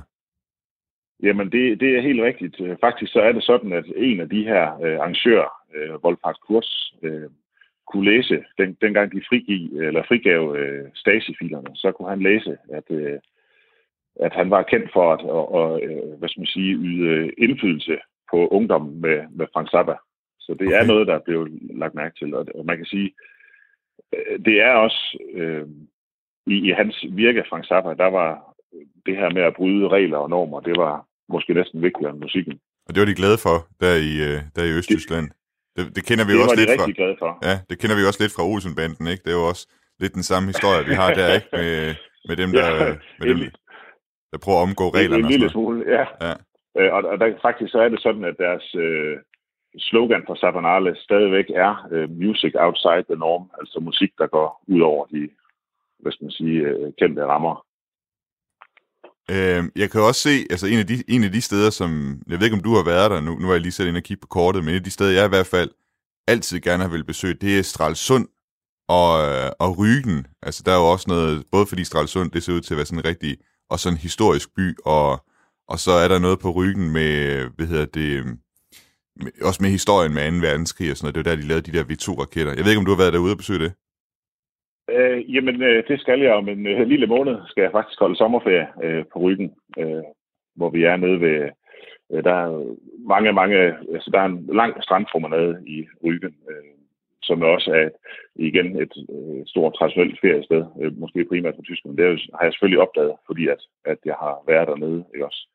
[1.24, 2.62] Jamen, det, det er helt rigtigt.
[2.82, 6.94] Faktisk så er det sådan, at en af de her øh, arrangører, øh, Wolfhard Kurs,
[7.04, 7.30] øh,
[7.88, 12.84] kunne læse, den, dengang de frigiv, eller frigav øh, Stasi-filerne, så kunne han læse, at,
[12.90, 13.20] øh,
[14.20, 17.98] at han var kendt for at og, og, øh, hvad skal man sige, yde indflydelse
[18.32, 19.96] på ungdommen med, med Frank Zappa.
[20.40, 20.78] Så det okay.
[20.80, 22.34] er noget, der er blevet lagt mærke til.
[22.36, 23.14] Og, og man kan sige,
[24.16, 25.68] øh, det er også øh,
[26.48, 28.57] i, i hans virke, Frank Zappa, der var
[29.06, 32.60] det her med at bryde regler og normer, det var måske næsten vigtigere end musikken.
[32.88, 35.26] Og det var de glade for, der i, øh, der i Østtyskland.
[35.76, 36.92] Det, det kender vi det også var de lidt fra.
[37.02, 37.32] glade for.
[37.50, 39.24] Ja, det kender vi også lidt fra Olsenbanden, ikke?
[39.26, 39.64] Det er jo også
[40.02, 41.50] lidt den samme historie, vi har der, ikke?
[41.60, 41.96] Med,
[42.28, 43.40] med dem, der, Ja, med dem,
[44.32, 45.24] der prøver at omgå reglerne.
[45.24, 46.06] En lille smule, ja.
[46.26, 46.34] Ja.
[46.80, 49.18] Øh, Og, og der, faktisk så er det sådan, at deres øh,
[49.90, 54.82] slogan for Sabanale stadigvæk er øh, music outside the norm, altså musik, der går ud
[54.82, 55.30] over de,
[56.00, 57.56] hvad skal man sige, øh, kendte rammer.
[59.32, 62.40] Øh, jeg kan også se, altså en af, de, en af de steder, som, jeg
[62.40, 64.04] ved ikke om du har været der, nu, nu har jeg lige sat ind og
[64.04, 65.70] kigge på kortet, men et af de steder, jeg i hvert fald
[66.28, 68.28] altid gerne har vil besøge, det er Stralsund
[68.88, 70.28] og, øh, og Rygen.
[70.42, 72.86] Altså der er jo også noget, både fordi Stralsund, det ser ud til at være
[72.86, 73.38] sådan en rigtig,
[73.70, 75.26] og sådan en historisk by, og,
[75.68, 78.26] og så er der noget på Rygen med, hvad hedder det,
[79.24, 80.48] med, også med historien med 2.
[80.48, 82.54] verdenskrig og sådan noget, det var der, de lavede de der V2-raketter.
[82.54, 83.74] Jeg ved ikke, om du har været derude og besøge det?
[84.92, 87.36] Øh, jamen, øh, det skal jeg om en øh, lille måned.
[87.48, 90.04] Skal jeg faktisk holde sommerferie øh, på Ryggen, øh,
[90.56, 91.50] hvor vi er nede ved...
[92.12, 92.76] Øh, der er
[93.08, 93.58] mange, mange...
[93.94, 96.74] Altså, der er en lang strandpromenade i Ryggen, øh,
[97.22, 97.90] som også er
[98.36, 101.98] igen et øh, stort traditionelt feriested, øh, måske primært for Tyskland.
[101.98, 105.48] Det har jeg selvfølgelig opdaget, fordi at, at jeg har været dernede, ikke også?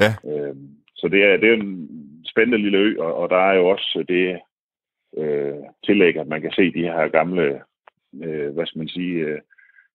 [0.00, 0.12] Ja.
[0.30, 0.54] Øh,
[0.94, 1.88] så det er, det er en
[2.32, 4.40] spændende lille ø, og, og der er jo også det
[5.16, 7.60] øh, tillæg, at man kan se de her gamle
[8.24, 9.40] øh, hvad skal man sige, øh,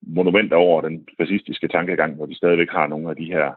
[0.02, 3.48] monumenter over den fascistiske tankegang, hvor de stadigvæk har nogle af de her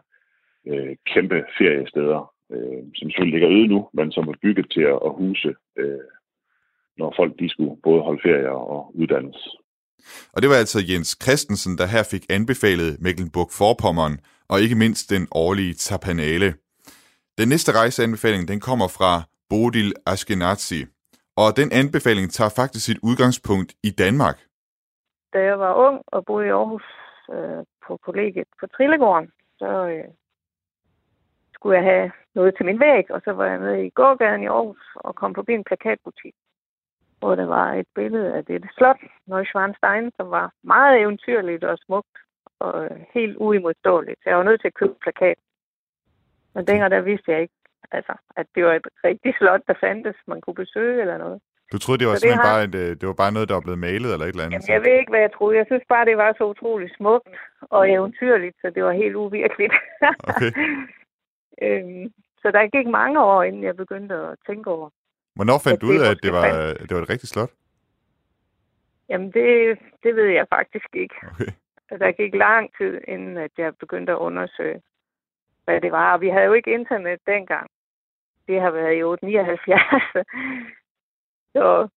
[0.67, 4.99] øh, kæmpe feriesteder, øh, som selvfølgelig ligger øde nu, men som er bygget til at,
[5.07, 6.07] at huse, øh,
[6.97, 9.47] når folk de skulle både holde ferie og uddannes.
[10.33, 14.15] Og det var altså Jens Christensen, der her fik anbefalet Mecklenburg-Vorpommern,
[14.49, 16.53] og ikke mindst den årlige Tapanale.
[17.37, 20.85] Den næste rejseanbefaling, den kommer fra Bodil Ashkenazi,
[21.37, 24.37] og den anbefaling tager faktisk sit udgangspunkt i Danmark.
[25.33, 26.83] Da jeg var ung og boede i Aarhus
[27.31, 30.09] øh, på kollegiet på Trillegården, så øh,
[31.53, 34.47] skulle jeg have noget til min væg, og så var jeg med i gågaden i
[34.47, 36.35] Aarhus og kom forbi en plakatbutik,
[37.19, 42.17] hvor der var et billede af det slot, Neuschwanstein, som var meget eventyrligt og smukt
[42.59, 44.19] og øh, helt uimodståeligt.
[44.23, 45.37] Så jeg var nødt til at købe plakat.
[46.53, 47.53] Men dengang der vidste jeg ikke,
[47.91, 51.41] altså, at det var et rigtigt slot, der fandtes, man kunne besøge eller noget.
[51.71, 53.49] Du troede, det var Så det simpelthen har- bare, et, øh, det var bare noget,
[53.49, 54.53] der var blevet malet eller et eller andet?
[54.55, 55.57] Jamen, jeg ved ikke, hvad jeg troede.
[55.57, 57.29] Jeg synes bare, det var så utroligt smukt
[57.61, 59.73] og eventyrligt, så det var helt uvirkeligt.
[60.31, 60.51] Okay.
[61.65, 62.05] øhm,
[62.41, 64.89] så der gik mange år, inden jeg begyndte at tænke over.
[65.35, 66.45] Hvornår fandt du ud af, at det var,
[66.87, 67.51] det var et rigtigt slot?
[69.09, 71.15] Jamen, det, det ved jeg faktisk ikke.
[71.31, 71.51] Okay.
[71.99, 74.81] Der gik lang tid, inden at jeg begyndte at undersøge,
[75.65, 76.13] hvad det var.
[76.13, 77.67] Og vi havde jo ikke internet dengang.
[78.47, 79.81] Det har været i 879.
[81.55, 81.87] så,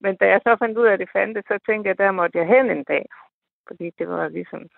[0.00, 2.38] men da jeg så fandt ud af, at det fandtes, så tænkte jeg, der måtte
[2.38, 3.06] jeg hen en dag.
[3.68, 4.72] Fordi det var ligesom et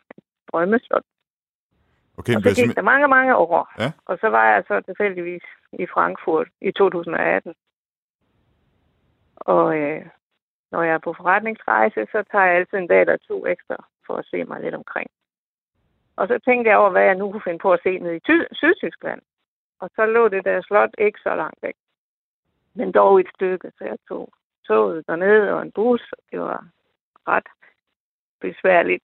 [0.53, 1.05] drømmeslot.
[2.19, 3.73] Okay, Og så gik der mange, mange år.
[3.79, 3.93] Ja.
[4.05, 7.55] Og så var jeg så tilfældigvis i Frankfurt i 2018.
[9.37, 10.07] Og øh,
[10.73, 13.77] når jeg er på forretningsrejse, så tager jeg altid en dag eller to ekstra
[14.07, 15.11] for at se mig lidt omkring.
[16.17, 18.21] Og så tænkte jeg over, hvad jeg nu kunne finde på at se ned i
[18.21, 19.21] Ty- Sydtyskland.
[19.81, 21.75] Og så lå det der slot ikke så langt væk.
[22.75, 24.33] Men dog et stykke, så jeg tog
[24.67, 26.13] toget dernede og en bus.
[26.13, 26.67] og Det var
[27.29, 27.49] ret
[28.41, 29.03] besværligt.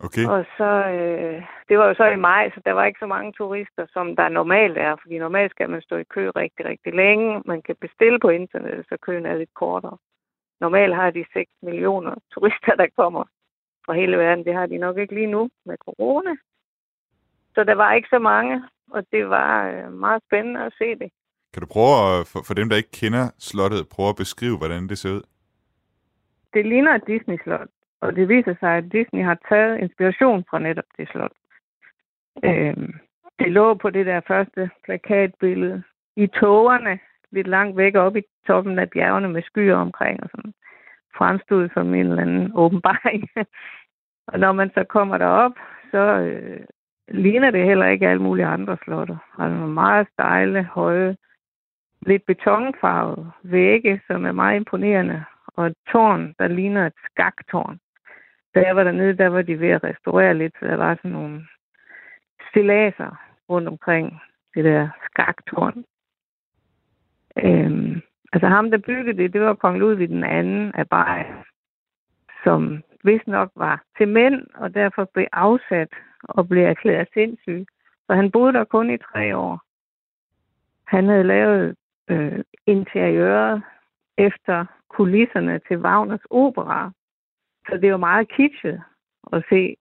[0.00, 0.26] Okay.
[0.28, 3.32] Og så, øh, det var jo så i maj, så der var ikke så mange
[3.32, 7.42] turister, som der normalt er, fordi normalt skal man stå i kø rigtig, rigtig længe.
[7.44, 9.96] Man kan bestille på internettet, så køen er lidt kortere.
[10.60, 13.24] Normalt har de 6 millioner turister, der kommer
[13.86, 14.44] fra hele verden.
[14.44, 16.36] Det har de nok ikke lige nu med corona.
[17.54, 21.10] Så der var ikke så mange, og det var øh, meget spændende at se det.
[21.54, 24.88] Kan du prøve, at, for, for dem, der ikke kender slottet, prøve at beskrive, hvordan
[24.88, 25.22] det ser ud?
[26.54, 27.68] Det ligner et Disney-slot,
[28.00, 31.32] og det viser sig, at Disney har taget inspiration fra netop det slot.
[32.44, 32.94] Øhm,
[33.38, 35.82] det lå på det der første plakatbillede
[36.16, 36.98] i togerne,
[37.30, 40.54] lidt langt væk oppe i toppen af bjergene med skyer omkring og sådan
[41.18, 43.28] fremstod som en eller anden åbenbaring.
[44.30, 45.52] og når man så kommer derop,
[45.90, 46.60] så øh,
[47.08, 49.16] ligner det heller ikke alle mulige andre slotter.
[49.38, 51.16] Altså nogle meget stejle, høje,
[52.06, 57.78] lidt betonfarvede vægge, som er meget imponerende, og et tårn, der ligner et skaktårn.
[58.54, 61.10] Da jeg var dernede, der var de ved at restaurere lidt, så der var sådan
[61.10, 61.46] nogle
[62.50, 63.16] stilaser
[63.48, 64.20] rundt omkring
[64.54, 65.84] det der skaktårn.
[67.44, 68.02] Øhm,
[68.34, 71.44] Altså ham, der byggede det, det var kong Ludvig den anden af Bayern,
[72.44, 75.88] som vist nok var til mænd, og derfor blev afsat
[76.22, 77.66] og blev erklæret sindssyg.
[78.06, 79.60] Så han boede der kun i tre år.
[80.84, 81.76] Han havde lavet
[82.10, 83.62] øh, interiøret
[84.18, 86.90] efter kulisserne til Wagners opera.
[87.68, 88.82] Så det var meget kitschet
[89.32, 89.76] at se.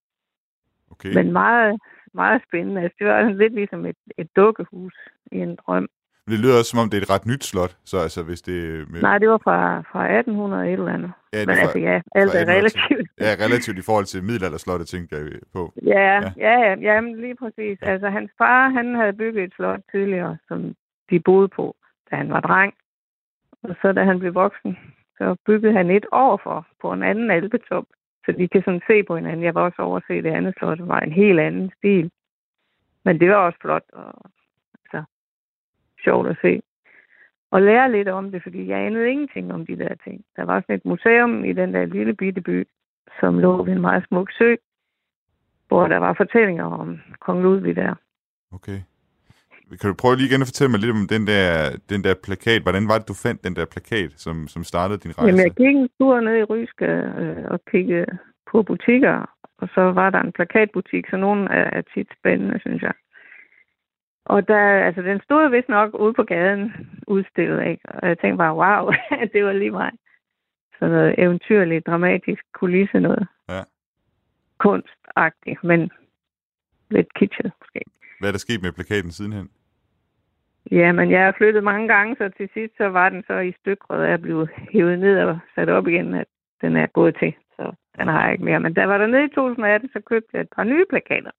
[0.92, 1.14] Okay.
[1.14, 1.80] Men meget,
[2.14, 2.82] meget spændende.
[2.82, 4.94] Altså, det var lidt ligesom et, et dukkehus
[5.32, 5.88] i en drøm.
[6.26, 8.42] Men det lyder også, som om det er et ret nyt slot, så altså hvis
[8.42, 8.90] det...
[8.92, 9.02] Med...
[9.02, 11.12] Nej, det var fra, fra 1800 et eller andet.
[11.34, 13.10] Ja, det Men er fra- altså ja, alt er 1800 relativt.
[13.20, 15.74] Ja, relativt i forhold til middelalderslottet, tænker jeg på.
[15.86, 17.78] Ja, ja, ja, ja men lige præcis.
[17.82, 20.76] Altså, hans far, han havde bygget et slot tidligere, som
[21.10, 21.76] de boede på,
[22.12, 22.74] da han var dreng.
[23.64, 24.78] Og så da han blev voksen,
[25.18, 27.86] så byggede han et år for på en anden alpetop.
[28.26, 29.44] Så de kan sådan se på hinanden.
[29.44, 30.78] Jeg var også over at se det andet slot.
[30.78, 32.12] Det var en helt anden stil.
[33.06, 34.32] Men det var også flot og
[34.84, 35.04] altså,
[36.04, 36.62] sjovt at se.
[37.52, 40.26] Og lære lidt om det, fordi jeg anede ingenting om de der ting.
[40.36, 42.68] Der var sådan et museum i den der lille bitte by,
[43.20, 44.56] som lå ved en meget smuk sø,
[45.68, 47.96] hvor der var fortællinger om kong Ludvig der.
[48.52, 48.82] Okay.
[49.80, 51.46] Kan du prøve lige igen at fortælle mig lidt om den der,
[51.92, 52.62] den der plakat?
[52.62, 55.28] Hvordan var det, du fandt den der plakat, som, som startede din rejse?
[55.28, 56.86] Jamen, jeg gik en tur ned i Ryske
[57.22, 58.06] øh, og kiggede
[58.52, 59.16] på butikker,
[59.58, 62.94] og så var der en plakatbutik, så nogle er, er tit spændende, synes jeg.
[64.26, 66.64] Og der, altså, den stod vist nok ude på gaden
[67.08, 67.84] udstillet, ikke?
[67.86, 68.92] Og jeg tænkte bare, wow,
[69.34, 69.92] det var lige mig.
[70.80, 73.28] Sådan noget eventyrligt, dramatisk kulisse noget.
[73.50, 73.62] Ja.
[74.58, 75.92] Kunstagtigt, men
[76.90, 77.82] lidt kitschet måske.
[78.20, 79.50] Hvad er der sket med plakaten sidenhen?
[80.72, 83.54] Ja, men jeg har flyttet mange gange, så til sidst så var den så i
[83.60, 86.28] stykker, og jeg blev hævet ned og sat op igen, at
[86.62, 87.34] den er gået til.
[87.56, 87.64] Så
[87.98, 88.60] den har jeg ikke mere.
[88.60, 91.32] Men der var der nede i 2018, så købte jeg et par nye plakater.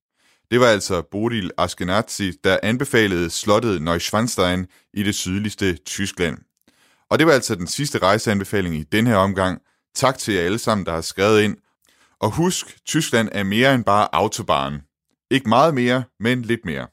[0.51, 6.37] Det var altså Bodil Askenazi, der anbefalede slottet Neuschwanstein i det sydligste Tyskland.
[7.09, 9.61] Og det var altså den sidste rejseanbefaling i den her omgang.
[9.95, 11.57] Tak til jer alle sammen, der har skrevet ind.
[12.19, 14.81] Og husk, Tyskland er mere end bare autobahn.
[15.31, 16.87] Ikke meget mere, men lidt mere.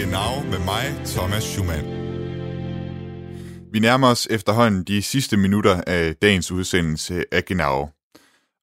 [0.00, 1.84] Genau med mig, Thomas Schumann.
[3.72, 7.88] Vi nærmer os efterhånden de sidste minutter af dagens udsendelse af Genau.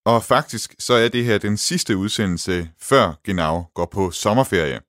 [0.05, 4.79] Og faktisk så er det her den sidste udsendelse, før Genau går på sommerferie.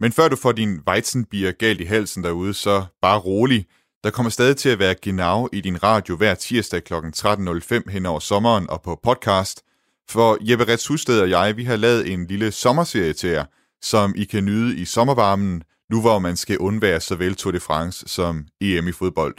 [0.00, 3.66] Men før du får din Weizenbier galt i halsen derude, så bare rolig.
[4.04, 6.94] Der kommer stadig til at være Genau i din radio hver tirsdag kl.
[6.94, 9.62] 13.05 hen over sommeren og på podcast.
[10.10, 13.44] For Jeppe Rets Husted og jeg, vi har lavet en lille sommerserie til jer,
[13.82, 18.08] som I kan nyde i sommervarmen, nu hvor man skal undvære såvel Tour de France
[18.08, 19.34] som EM i fodbold.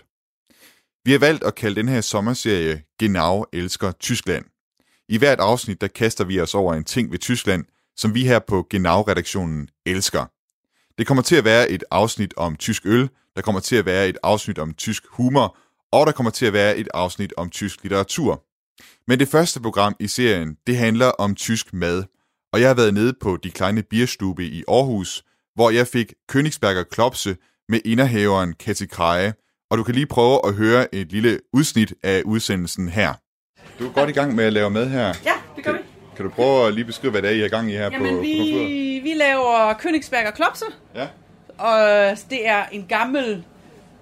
[1.05, 4.45] Vi har valgt at kalde den her sommerserie Genau elsker Tyskland.
[5.09, 7.65] I hvert afsnit, der kaster vi os over en ting ved Tyskland,
[7.97, 10.25] som vi her på Genau-redaktionen elsker.
[10.97, 14.07] Det kommer til at være et afsnit om tysk øl, der kommer til at være
[14.07, 15.57] et afsnit om tysk humor,
[15.91, 18.45] og der kommer til at være et afsnit om tysk litteratur.
[19.07, 22.03] Men det første program i serien, det handler om tysk mad,
[22.53, 25.23] og jeg har været nede på De Kleine Bierstube i Aarhus,
[25.55, 27.35] hvor jeg fik Königsberger Klopse
[27.69, 29.33] med inderhaveren Katty Kreje,
[29.71, 33.13] og du kan lige prøve at høre et lille udsnit af udsendelsen her.
[33.79, 35.05] Du er godt i gang med at lave mad her.
[35.25, 35.79] Ja, det gør vi.
[36.15, 37.89] Kan du prøve at lige beskrive, hvad det er, I er i gang i her
[37.89, 39.03] på, Jamen, på vi, kontoret?
[39.03, 40.65] vi laver Königsberger Klopse.
[40.95, 41.07] Ja.
[41.57, 43.43] Og det er en gammel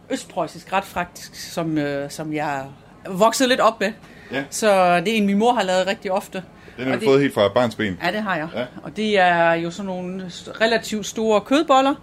[0.10, 2.66] østpreussisk ret faktisk, som, øh, som jeg
[3.10, 3.92] voksede lidt op med.
[4.32, 4.44] Ja.
[4.50, 6.44] Så det er en, min mor har lavet rigtig ofte.
[6.78, 7.98] Den har Og du fået helt fra barns ben.
[8.04, 8.48] Ja, det har jeg.
[8.56, 8.64] Ja.
[8.84, 11.96] Og det er jo sådan nogle relativt store kødboller,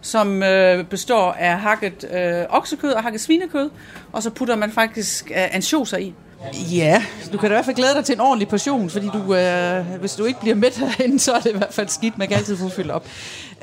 [0.00, 3.70] som øh, består af hakket øh, oksekød og hakket svinekød,
[4.12, 6.14] og så putter man faktisk øh, ansjoser i.
[6.72, 7.02] Ja,
[7.32, 9.86] du kan da i hvert fald glæde dig til en ordentlig portion, fordi du, øh,
[10.00, 12.18] hvis du ikke bliver mæt herinde, så er det i hvert fald skidt.
[12.18, 13.04] Man kan altid få fyldt op.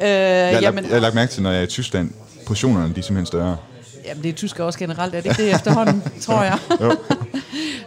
[0.02, 2.12] Øh, Jeg har, jamen, lagt, jeg har lagt mærke til, når jeg er i Tyskland,
[2.48, 3.58] portionerne de er simpelthen større.
[4.06, 6.58] jamen, det er tysker også generelt, er det ikke det efterhånden, tror jeg?
[6.82, 6.92] Jo.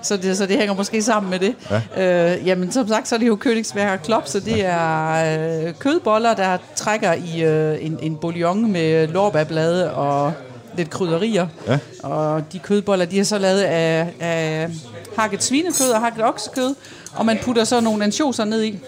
[0.03, 1.55] Så, det, så det hænger måske sammen med det.
[1.97, 2.35] Ja.
[2.35, 6.35] Øh, jamen, som sagt, så er det jo Königsberger Klop, så det er øh, kødboller,
[6.35, 10.33] der trækker i øh, en, en bouillon med lårbærblade og
[10.77, 11.47] lidt krydderier.
[11.69, 11.79] Ja.
[12.03, 14.69] Og de kødboller, de er så lavet af, af
[15.17, 16.75] hakket svinekød og hakket oksekød,
[17.15, 18.79] og man putter så nogle ansjoser ned i,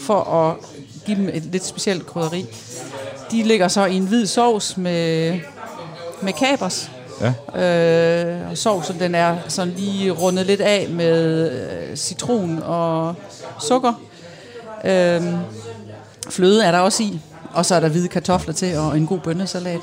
[0.00, 0.56] for at
[1.06, 2.46] give dem et lidt specielt krydderi.
[3.30, 5.34] De ligger så i en hvid sovs med,
[6.20, 6.90] med kapers.
[7.20, 8.42] Ja.
[8.42, 11.50] Øh, og sovsen, den er sådan lige rundet lidt af med
[11.90, 13.14] øh, citron og
[13.60, 13.92] sukker.
[14.84, 15.22] Øh,
[16.30, 17.20] fløde er der også i.
[17.52, 19.80] Og så er der hvide kartofler til og en god bønnesalat.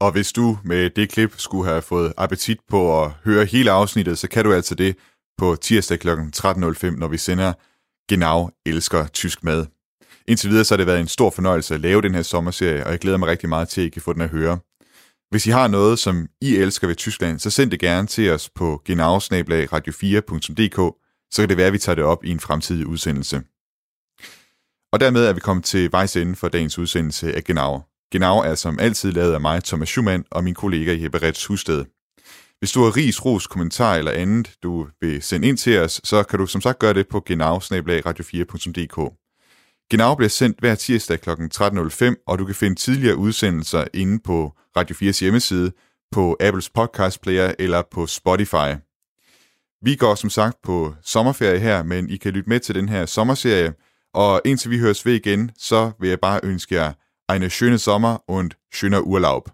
[0.00, 4.18] Og hvis du med det klip skulle have fået appetit på at høre hele afsnittet,
[4.18, 4.96] så kan du altså det
[5.38, 6.08] på tirsdag kl.
[6.08, 7.52] 13.05, når vi sender
[8.08, 9.66] Genau elsker tysk mad.
[10.28, 12.90] Indtil videre så har det været en stor fornøjelse at lave den her sommerserie, og
[12.90, 14.58] jeg glæder mig rigtig meget til, at I kan få den at høre.
[15.30, 18.50] Hvis I har noget, som I elsker ved Tyskland, så send det gerne til os
[18.50, 20.78] på genau-radio4.dk,
[21.30, 23.42] så kan det være, at vi tager det op i en fremtidig udsendelse.
[24.92, 27.82] Og dermed er vi kommet til vejs ende for dagens udsendelse af Genau.
[28.12, 31.84] Genau er som altid lavet af mig, Thomas Schumann, og min kollega Jeppe Rets Husted.
[32.58, 36.22] Hvis du har ris, ros, kommentar eller andet, du vil sende ind til os, så
[36.22, 39.19] kan du som sagt gøre det på genau radio4.dk.
[39.90, 41.30] Genau bliver sendt hver tirsdag kl.
[41.30, 45.72] 13.05, og du kan finde tidligere udsendelser inde på Radio 4's hjemmeside,
[46.12, 48.70] på Apples podcast player eller på Spotify.
[49.82, 53.06] Vi går som sagt på sommerferie her, men I kan lytte med til den her
[53.06, 53.72] sommerserie,
[54.14, 56.92] og indtil vi høres ved igen, så vil jeg bare ønske jer
[57.32, 59.50] eine schöne Sommer und schöner Urlaub.